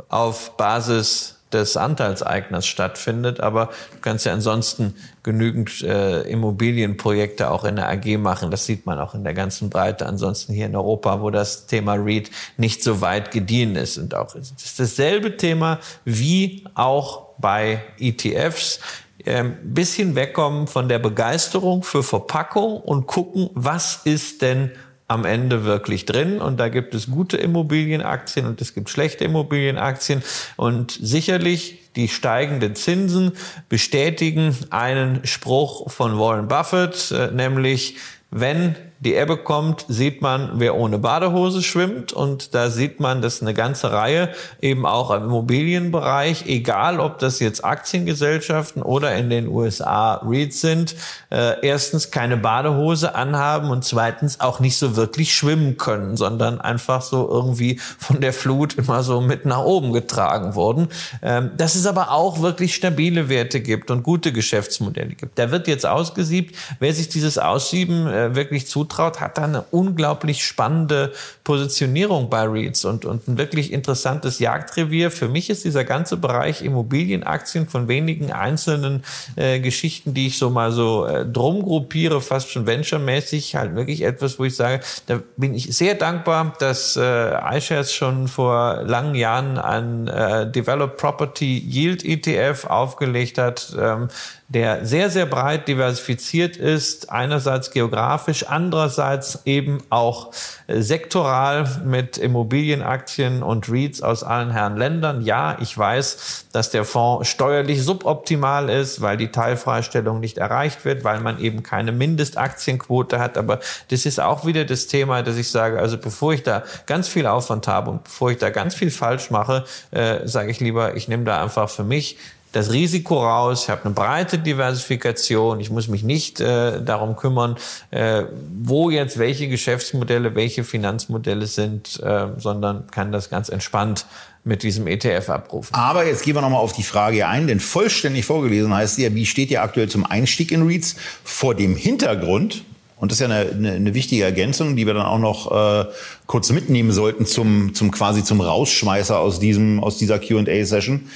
[0.09, 3.39] auf Basis des Anteilseigners stattfindet.
[3.39, 8.51] Aber du kannst ja ansonsten genügend äh, Immobilienprojekte auch in der AG machen.
[8.51, 10.05] Das sieht man auch in der ganzen Breite.
[10.05, 13.97] Ansonsten hier in Europa, wo das Thema REIT nicht so weit gediehen ist.
[13.97, 18.79] Und auch das ist dasselbe Thema wie auch bei ETFs.
[19.25, 24.71] Ähm, bisschen wegkommen von der Begeisterung für Verpackung und gucken, was ist denn
[25.07, 26.41] am Ende wirklich drin.
[26.41, 30.23] Und da gibt es gute Immobilienaktien und es gibt schlechte Immobilienaktien.
[30.57, 33.33] Und sicherlich die steigenden Zinsen
[33.69, 37.97] bestätigen einen Spruch von Warren Buffett, äh, nämlich
[38.31, 42.13] wenn die Ebbe kommt, sieht man, wer ohne Badehose schwimmt.
[42.13, 44.29] Und da sieht man, dass eine ganze Reihe
[44.61, 50.95] eben auch im Immobilienbereich, egal ob das jetzt Aktiengesellschaften oder in den USA REITs sind,
[51.31, 57.01] äh, erstens keine Badehose anhaben und zweitens auch nicht so wirklich schwimmen können, sondern einfach
[57.01, 60.87] so irgendwie von der Flut immer so mit nach oben getragen wurden.
[61.21, 65.37] Ähm, dass es aber auch wirklich stabile Werte gibt und gute Geschäftsmodelle gibt.
[65.37, 69.63] Da wird jetzt ausgesiebt, wer sich dieses Aussieben äh, wirklich zutraut, zutraut, hat da eine
[69.71, 71.11] unglaublich spannende
[71.43, 75.11] Positionierung bei REITs und, und ein wirklich interessantes Jagdrevier.
[75.11, 79.03] Für mich ist dieser ganze Bereich Immobilienaktien von wenigen einzelnen
[79.35, 84.03] äh, Geschichten, die ich so mal so äh, drum gruppiere, fast schon venture-mäßig, halt wirklich
[84.03, 89.15] etwas, wo ich sage, da bin ich sehr dankbar, dass äh, iShares schon vor langen
[89.15, 94.07] Jahren ein äh, Developed Property Yield ETF aufgelegt hat, ähm,
[94.49, 100.31] der sehr, sehr breit diversifiziert ist, einerseits geografisch, andererseits eben auch
[100.67, 105.21] äh, sektoral mit Immobilienaktien und REITs aus allen Herren Ländern.
[105.21, 111.03] Ja, ich weiß, dass der Fonds steuerlich suboptimal ist, weil die Teilfreistellung nicht erreicht wird,
[111.03, 113.37] weil man eben keine Mindestaktienquote hat.
[113.37, 117.07] Aber das ist auch wieder das Thema, dass ich sage, also bevor ich da ganz
[117.07, 120.95] viel Aufwand habe und bevor ich da ganz viel falsch mache, äh, sage ich lieber,
[120.95, 122.17] ich nehme da einfach für mich
[122.53, 127.57] das Risiko raus, ich habe eine breite Diversifikation, ich muss mich nicht äh, darum kümmern,
[127.89, 128.23] äh,
[128.61, 134.05] wo jetzt welche Geschäftsmodelle, welche Finanzmodelle sind, äh, sondern kann das ganz entspannt
[134.43, 135.73] mit diesem ETF abrufen.
[135.73, 139.25] Aber jetzt gehen wir nochmal auf die Frage ein, denn vollständig vorgelesen heißt ja, wie
[139.25, 140.95] steht ihr aktuell zum Einstieg in REITs?
[141.23, 142.63] Vor dem Hintergrund,
[142.97, 145.85] und das ist ja eine, eine, eine wichtige Ergänzung, die wir dann auch noch äh,
[146.27, 151.09] kurz mitnehmen sollten zum, zum quasi zum Rausschmeißer aus diesem aus dieser Q&A-Session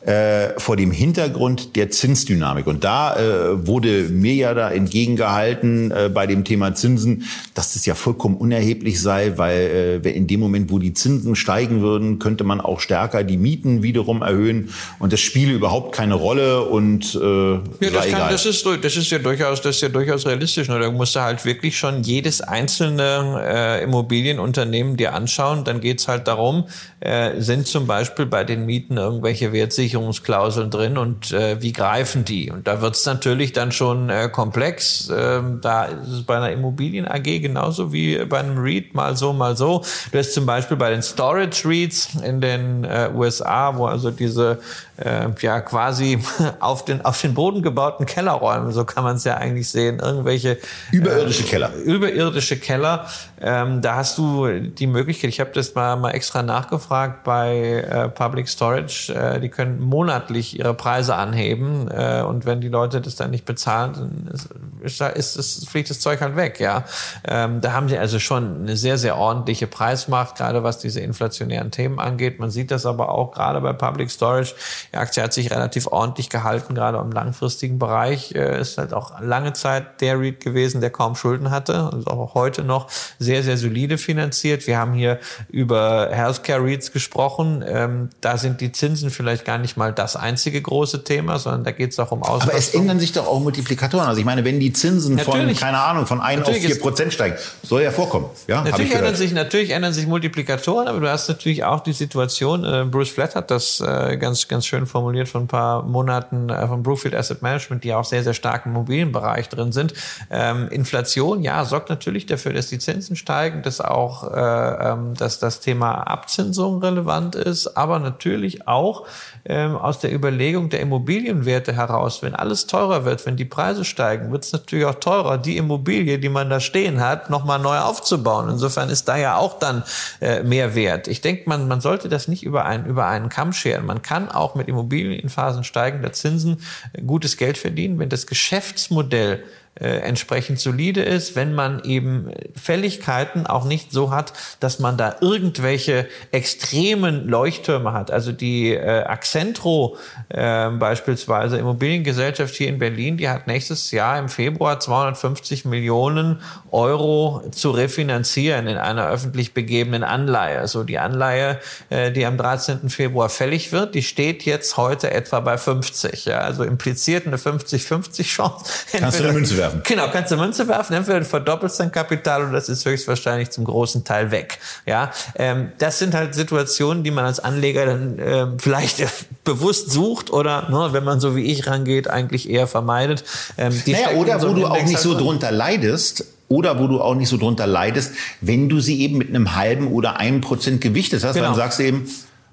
[0.00, 2.66] äh, vor dem Hintergrund der Zinsdynamik.
[2.66, 7.24] Und da äh, wurde mir ja da entgegengehalten äh, bei dem Thema Zinsen,
[7.54, 11.82] dass das ja vollkommen unerheblich sei, weil äh, in dem Moment, wo die Zinsen steigen
[11.82, 16.62] würden, könnte man auch stärker die Mieten wiederum erhöhen und das spiele überhaupt keine Rolle
[16.62, 17.60] und äh, ja,
[17.92, 20.68] das, kann, das, ist, das ist ja durchaus, das ist ja durchaus realistisch.
[20.68, 20.78] Ne?
[20.78, 25.64] Da musst du halt wirklich schon jedes einzelne äh, Immobilienunternehmen dir anschauen.
[25.64, 26.64] Dann geht's halt darum,
[27.00, 32.24] äh, sind zum Beispiel bei den Mieten irgendwelche Wertsicherungen Versicherungsklauseln drin und äh, wie greifen
[32.24, 32.50] die?
[32.50, 35.10] Und da wird es natürlich dann schon äh, komplex.
[35.14, 39.32] Ähm, da ist es bei einer Immobilien AG genauso wie bei einem REIT mal so,
[39.32, 39.84] mal so.
[40.12, 44.60] Du hast zum Beispiel bei den Storage REITs in den äh, USA, wo also diese
[44.98, 46.18] äh, ja quasi
[46.60, 50.58] auf den auf den Boden gebauten Kellerräumen, so kann man es ja eigentlich sehen, irgendwelche
[50.92, 51.74] überirdische äh, Keller.
[51.74, 53.06] Überirdische Keller.
[53.40, 55.30] Ähm, da hast du die Möglichkeit.
[55.30, 59.14] Ich habe das mal mal extra nachgefragt bei äh, Public Storage.
[59.14, 63.44] Äh, die können monatlich ihre Preise anheben äh, und wenn die Leute das dann nicht
[63.44, 64.34] bezahlen, dann
[64.82, 66.60] ist, ist, ist, fliegt das Zeug halt weg.
[66.60, 66.84] Ja,
[67.26, 71.70] ähm, da haben sie also schon eine sehr sehr ordentliche Preismacht, gerade was diese inflationären
[71.70, 72.38] Themen angeht.
[72.38, 74.54] Man sieht das aber auch gerade bei Public Storage
[74.92, 78.34] die Aktie hat sich relativ ordentlich gehalten, gerade im langfristigen Bereich.
[78.34, 82.34] Äh, ist halt auch lange Zeit der REIT gewesen, der kaum Schulden hatte und auch
[82.34, 84.66] heute noch sehr, sehr solide finanziert.
[84.66, 85.18] Wir haben hier
[85.48, 87.64] über Healthcare REITs gesprochen.
[87.66, 91.70] Ähm, da sind die Zinsen vielleicht gar nicht mal das einzige große Thema, sondern da
[91.72, 92.50] geht es auch um Auslastung.
[92.50, 94.06] Aber es ändern sich doch auch Multiplikatoren.
[94.06, 97.12] Also ich meine, wenn die Zinsen natürlich, von, keine Ahnung, von 1 auf 4 Prozent
[97.12, 98.26] steigen, soll ja vorkommen.
[98.46, 102.64] Ja, natürlich, ändern sich, natürlich ändern sich Multiplikatoren, aber du hast natürlich auch die Situation,
[102.64, 106.66] äh, Bruce Flatt hat das äh, ganz, ganz schön formuliert von ein paar Monaten äh,
[106.66, 109.94] von Brookfield Asset Management, die auch sehr, sehr stark im Immobilienbereich drin sind.
[110.30, 115.38] Ähm, Inflation, ja, sorgt natürlich dafür, dass die Zinsen steigen, dass auch äh, ähm, dass
[115.38, 119.06] das Thema Abzinsung relevant ist, aber natürlich auch
[119.48, 124.30] ähm, aus der Überlegung der Immobilienwerte heraus, wenn alles teurer wird, wenn die Preise steigen,
[124.30, 128.50] wird es natürlich auch teurer, die Immobilie, die man da stehen hat, nochmal neu aufzubauen.
[128.50, 129.84] Insofern ist da ja auch dann
[130.20, 131.08] äh, mehr Wert.
[131.08, 133.86] Ich denke, man, man sollte das nicht über einen, über einen Kamm scheren.
[133.86, 136.58] Man kann auch mit Immobilien in Phasen steigender Zinsen
[137.06, 139.42] gutes Geld verdienen, wenn das Geschäftsmodell äh,
[139.84, 146.06] entsprechend solide ist, wenn man eben Fälligkeiten auch nicht so hat, dass man da irgendwelche
[146.32, 148.10] extremen Leuchttürme hat.
[148.10, 149.96] Also die äh, Accentro
[150.28, 157.42] äh, beispielsweise, Immobiliengesellschaft hier in Berlin, die hat nächstes Jahr im Februar 250 Millionen Euro
[157.50, 160.58] zu refinanzieren in einer öffentlich begebenen Anleihe.
[160.58, 161.60] Also die Anleihe,
[161.90, 162.88] äh, die am 13.
[162.88, 166.24] Februar fällig wird, die steht jetzt heute etwa bei 50.
[166.24, 166.38] Ja?
[166.38, 168.64] Also impliziert eine 50-50 Chance.
[168.92, 169.67] Kannst du eine Münze werfen?
[169.68, 169.82] Werfen.
[169.84, 173.64] Genau, kannst du Münze werfen, entweder du verdoppelst dein Kapital oder das ist höchstwahrscheinlich zum
[173.64, 174.58] großen Teil weg.
[174.86, 179.04] Ja, ähm, das sind halt Situationen, die man als Anleger dann äh, vielleicht
[179.44, 183.24] bewusst sucht oder, ne, wenn man so wie ich rangeht, eigentlich eher vermeidet.
[183.56, 187.28] Ähm, naja, oder wo du auch nicht so drunter leidest, oder wo du auch nicht
[187.28, 191.34] so drunter leidest, wenn du sie eben mit einem halben oder einem Prozent gewichtet hast,
[191.34, 191.48] genau.
[191.48, 192.08] dann sagst du eben,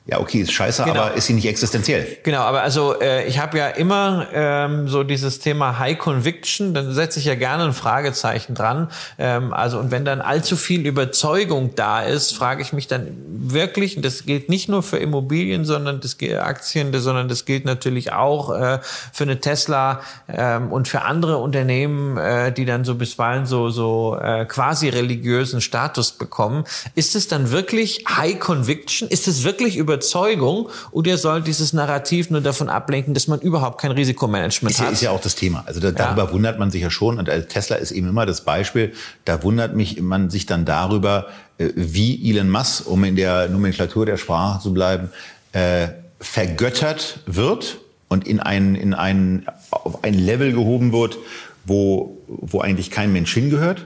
[0.08, 1.02] ja, okay, ist scheiße, genau.
[1.02, 2.06] aber ist sie nicht existenziell.
[2.22, 6.94] Genau, aber also äh, ich habe ja immer ähm, so dieses Thema High Conviction, dann
[6.94, 8.90] setze ich ja gerne ein Fragezeichen dran.
[9.18, 13.98] Ähm, also und wenn dann allzu viel Überzeugung da ist, frage ich mich dann wirklich,
[13.98, 18.12] und das gilt nicht nur für Immobilien, sondern das gilt Aktien, sondern das gilt natürlich
[18.12, 18.80] auch äh,
[19.12, 24.20] für eine Tesla ähm, und für andere Unternehmen, äh, die dann so bisweilen so so
[24.22, 26.66] äh, quasi religiösen Status bekommen.
[26.94, 29.10] Ist es dann wirklich High Conviction?
[29.10, 33.80] Ist es wirklich über Überzeugung oder soll dieses Narrativ nur davon ablenken, dass man überhaupt
[33.80, 34.94] kein Risikomanagement ist ja, hat?
[34.94, 35.64] Ist ja auch das Thema.
[35.66, 37.18] Also da, darüber wundert man sich ja schon.
[37.18, 38.94] Und Tesla ist eben immer das Beispiel.
[39.24, 41.28] Da wundert mich man sich dann darüber,
[41.58, 45.10] äh, wie Elon Musk, um in der Nomenklatur der Sprache zu bleiben,
[45.54, 45.88] äh,
[46.20, 47.78] vergöttert wird
[48.08, 51.18] und in ein, in ein, auf ein Level gehoben wird,
[51.66, 53.86] wo, wo eigentlich kein Mensch hingehört.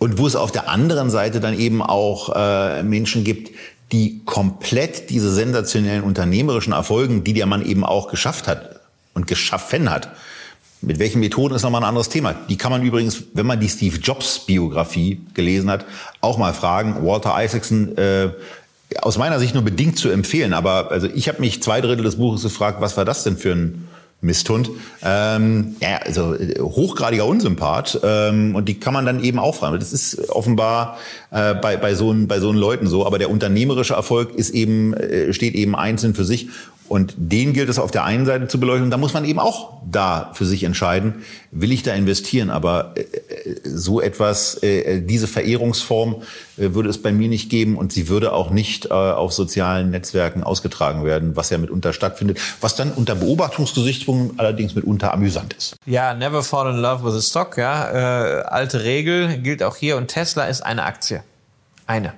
[0.00, 3.50] Und wo es auf der anderen Seite dann eben auch äh, Menschen gibt,
[3.92, 8.80] die komplett diese sensationellen unternehmerischen Erfolgen, die der Mann eben auch geschafft hat
[9.14, 10.10] und geschaffen hat,
[10.80, 12.34] mit welchen Methoden ist nochmal ein anderes Thema.
[12.48, 15.84] Die kann man übrigens, wenn man die Steve Jobs Biografie gelesen hat,
[16.20, 17.04] auch mal fragen.
[17.04, 18.30] Walter Isaacson, äh,
[19.02, 20.52] aus meiner Sicht nur bedingt zu empfehlen.
[20.52, 23.52] Aber also ich habe mich zwei Drittel des Buches gefragt, was war das denn für
[23.52, 23.87] ein
[24.20, 24.70] Misthund.
[25.02, 28.00] Ähm, ja, also äh, hochgradiger Unsympath.
[28.02, 29.78] Ähm, und die kann man dann eben auch fragen.
[29.78, 30.98] Das ist offenbar
[31.30, 33.06] äh, bei, bei, so, bei so Leuten so.
[33.06, 36.48] Aber der unternehmerische Erfolg ist eben, äh, steht eben einzeln für sich.
[36.88, 38.90] Und den gilt es auf der einen Seite zu beleuchten.
[38.90, 41.16] Da muss man eben auch da für sich entscheiden,
[41.50, 42.50] will ich da investieren?
[42.50, 43.04] Aber äh,
[43.64, 46.22] so etwas, äh, diese Verehrungsform
[46.56, 49.90] äh, würde es bei mir nicht geben und sie würde auch nicht äh, auf sozialen
[49.90, 55.76] Netzwerken ausgetragen werden, was ja mitunter stattfindet, was dann unter Beobachtungsgesichtspunkten allerdings mitunter amüsant ist.
[55.86, 57.90] Ja, never fall in love with a stock, ja.
[57.90, 61.22] Äh, alte Regel gilt auch hier und Tesla ist eine Aktie.
[61.86, 62.14] Eine.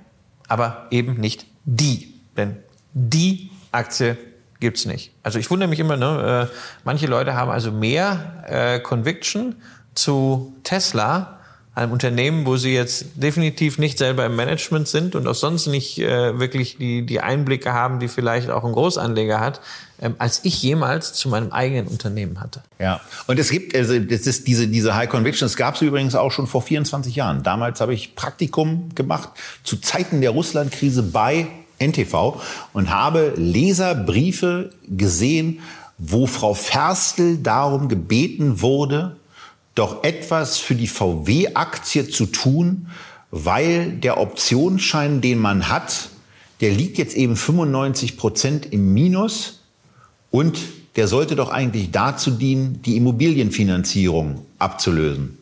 [0.48, 2.14] Aber eben nicht die.
[2.36, 2.56] Denn
[2.92, 4.16] die Aktie
[4.58, 5.12] gibt's nicht.
[5.22, 6.48] Also ich wundere mich immer, ne?
[6.84, 9.56] Manche Leute haben also mehr äh, Conviction
[10.00, 11.40] zu Tesla,
[11.74, 15.98] einem Unternehmen, wo sie jetzt definitiv nicht selber im Management sind und auch sonst nicht
[15.98, 19.60] äh, wirklich die, die Einblicke haben, die vielleicht auch ein Großanleger hat,
[20.00, 22.62] ähm, als ich jemals zu meinem eigenen Unternehmen hatte.
[22.80, 26.16] Ja, und es gibt, also das ist diese, diese High Conviction, das gab es übrigens
[26.16, 27.44] auch schon vor 24 Jahren.
[27.44, 29.30] Damals habe ich Praktikum gemacht
[29.62, 31.46] zu Zeiten der Russlandkrise bei
[31.78, 32.40] NTV
[32.72, 35.60] und habe Leserbriefe gesehen,
[35.98, 39.16] wo Frau Ferstel darum gebeten wurde,
[39.80, 42.88] doch etwas für die VW-Aktie zu tun,
[43.30, 46.10] weil der Optionsschein, den man hat,
[46.60, 49.62] der liegt jetzt eben 95 Prozent im Minus
[50.30, 50.58] und
[50.96, 55.38] der sollte doch eigentlich dazu dienen, die Immobilienfinanzierung abzulösen.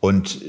[0.00, 0.40] Und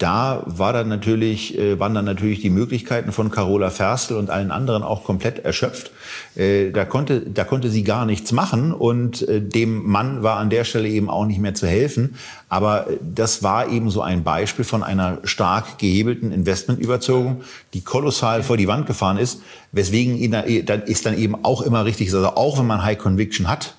[0.00, 4.50] da war dann natürlich, äh, waren dann natürlich die Möglichkeiten von Carola Ferstel und allen
[4.50, 5.90] anderen auch komplett erschöpft.
[6.36, 10.48] Äh, da konnte, da konnte sie gar nichts machen und äh, dem Mann war an
[10.48, 12.16] der Stelle eben auch nicht mehr zu helfen.
[12.48, 17.42] Aber das war eben so ein Beispiel von einer stark gehebelten Investmentüberzeugung,
[17.74, 22.12] die kolossal vor die Wand gefahren ist, weswegen ist dann eben auch immer richtig.
[22.14, 23.74] Also auch wenn man High Conviction hat,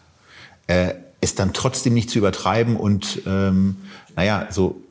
[1.20, 3.76] ist dann trotzdem nicht zu übertreiben und ähm,
[4.16, 4.82] naja, so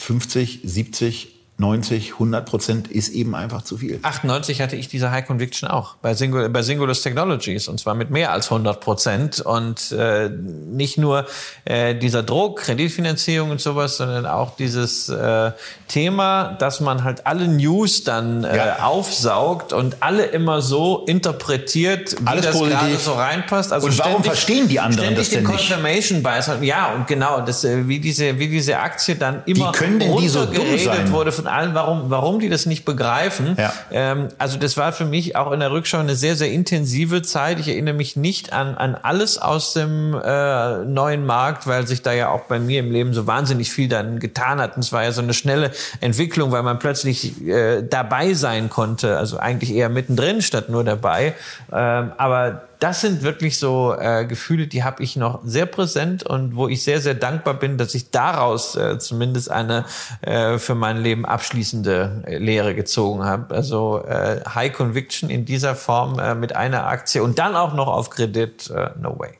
[0.00, 1.28] 50, 70,
[1.60, 4.00] 90, 100 Prozent ist eben einfach zu viel.
[4.02, 8.10] 98 hatte ich diese High Conviction auch bei, Singul bei Singulus Technologies und zwar mit
[8.10, 11.26] mehr als 100 Prozent und äh, nicht nur
[11.66, 15.52] äh, dieser Druck, Kreditfinanzierung und sowas, sondern auch dieses äh,
[15.86, 18.84] Thema, dass man halt alle News dann äh, ja.
[18.84, 23.72] aufsaugt und alle immer so interpretiert, wie Alles das gerade so reinpasst.
[23.72, 25.50] Also und warum ständig, verstehen die anderen das denn nicht?
[25.50, 26.50] Confirmation Bias.
[26.62, 30.16] Ja, und genau, das, äh, wie diese wie diese Aktie dann immer wie können denn
[30.16, 31.12] die so dumm sein?
[31.12, 33.56] wurde von allen, warum, warum die das nicht begreifen.
[33.58, 33.72] Ja.
[33.90, 37.60] Ähm, also das war für mich auch in der Rückschau eine sehr, sehr intensive Zeit.
[37.60, 42.12] Ich erinnere mich nicht an, an alles aus dem äh, neuen Markt, weil sich da
[42.12, 44.76] ja auch bei mir im Leben so wahnsinnig viel dann getan hat.
[44.76, 45.70] Und es war ja so eine schnelle
[46.00, 49.18] Entwicklung, weil man plötzlich äh, dabei sein konnte.
[49.18, 51.34] Also eigentlich eher mittendrin statt nur dabei.
[51.72, 56.56] Ähm, aber das sind wirklich so äh, Gefühle, die habe ich noch sehr präsent und
[56.56, 59.84] wo ich sehr, sehr dankbar bin, dass ich daraus äh, zumindest eine
[60.22, 63.54] äh, für mein Leben abschließende äh, Lehre gezogen habe.
[63.54, 67.86] Also äh, High Conviction in dieser Form äh, mit einer Aktie und dann auch noch
[67.86, 69.30] auf Kredit, äh, no way.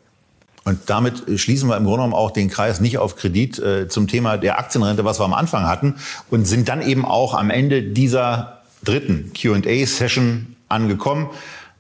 [0.64, 4.07] Und damit schließen wir im Grunde genommen auch den Kreis nicht auf Kredit äh, zum
[4.07, 5.97] Thema der Aktienrente, was wir am Anfang hatten,
[6.28, 11.30] und sind dann eben auch am Ende dieser dritten QA-Session angekommen.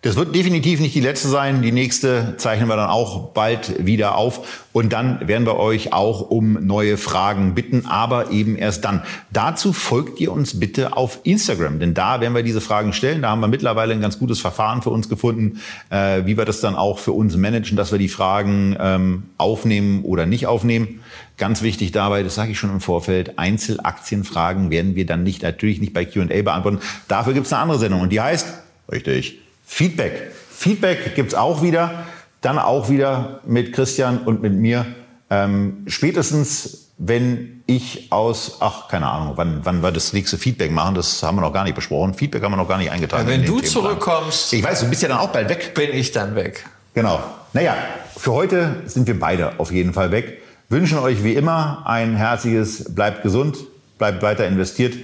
[0.02, 1.60] Das wird definitiv nicht die letzte sein.
[1.60, 4.66] Die nächste zeichnen wir dann auch bald wieder auf.
[4.72, 9.02] Und dann werden wir euch auch um neue Fragen bitten, aber eben erst dann.
[9.30, 13.20] Dazu folgt ihr uns bitte auf Instagram, denn da werden wir diese Fragen stellen.
[13.20, 16.62] Da haben wir mittlerweile ein ganz gutes Verfahren für uns gefunden, äh, wie wir das
[16.62, 21.00] dann auch für uns managen, dass wir die Fragen ähm, aufnehmen oder nicht aufnehmen.
[21.36, 25.78] Ganz wichtig dabei, das sage ich schon im Vorfeld, Einzelaktienfragen werden wir dann nicht natürlich
[25.78, 26.78] nicht bei Q&A beantworten.
[27.06, 28.46] Dafür gibt es eine andere Sendung und die heißt,
[28.90, 29.40] richtig,
[29.70, 30.32] Feedback.
[30.50, 32.04] Feedback gibt's auch wieder,
[32.40, 34.84] dann auch wieder mit Christian und mit mir.
[35.30, 40.96] Ähm, spätestens, wenn ich aus, ach, keine Ahnung, wann, wann wir das nächste Feedback machen,
[40.96, 42.14] das haben wir noch gar nicht besprochen.
[42.14, 43.26] Feedback haben wir noch gar nicht eingetragen.
[43.26, 44.52] Ja, wenn du zurückkommst.
[44.52, 45.72] Ich weiß, du bist ja dann auch bald weg.
[45.72, 46.66] Bin ich dann weg.
[46.92, 47.20] Genau.
[47.52, 47.76] Naja,
[48.16, 50.42] für heute sind wir beide auf jeden Fall weg.
[50.68, 53.56] Wünschen euch wie immer ein herzliches, bleibt gesund,
[53.98, 54.94] bleibt weiter investiert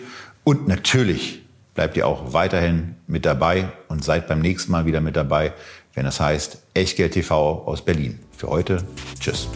[0.42, 1.45] und natürlich
[1.76, 5.52] bleibt ihr auch weiterhin mit dabei und seid beim nächsten Mal wieder mit dabei,
[5.94, 8.18] wenn es heißt Echtgeld TV aus Berlin.
[8.36, 8.82] Für heute,
[9.20, 9.48] tschüss.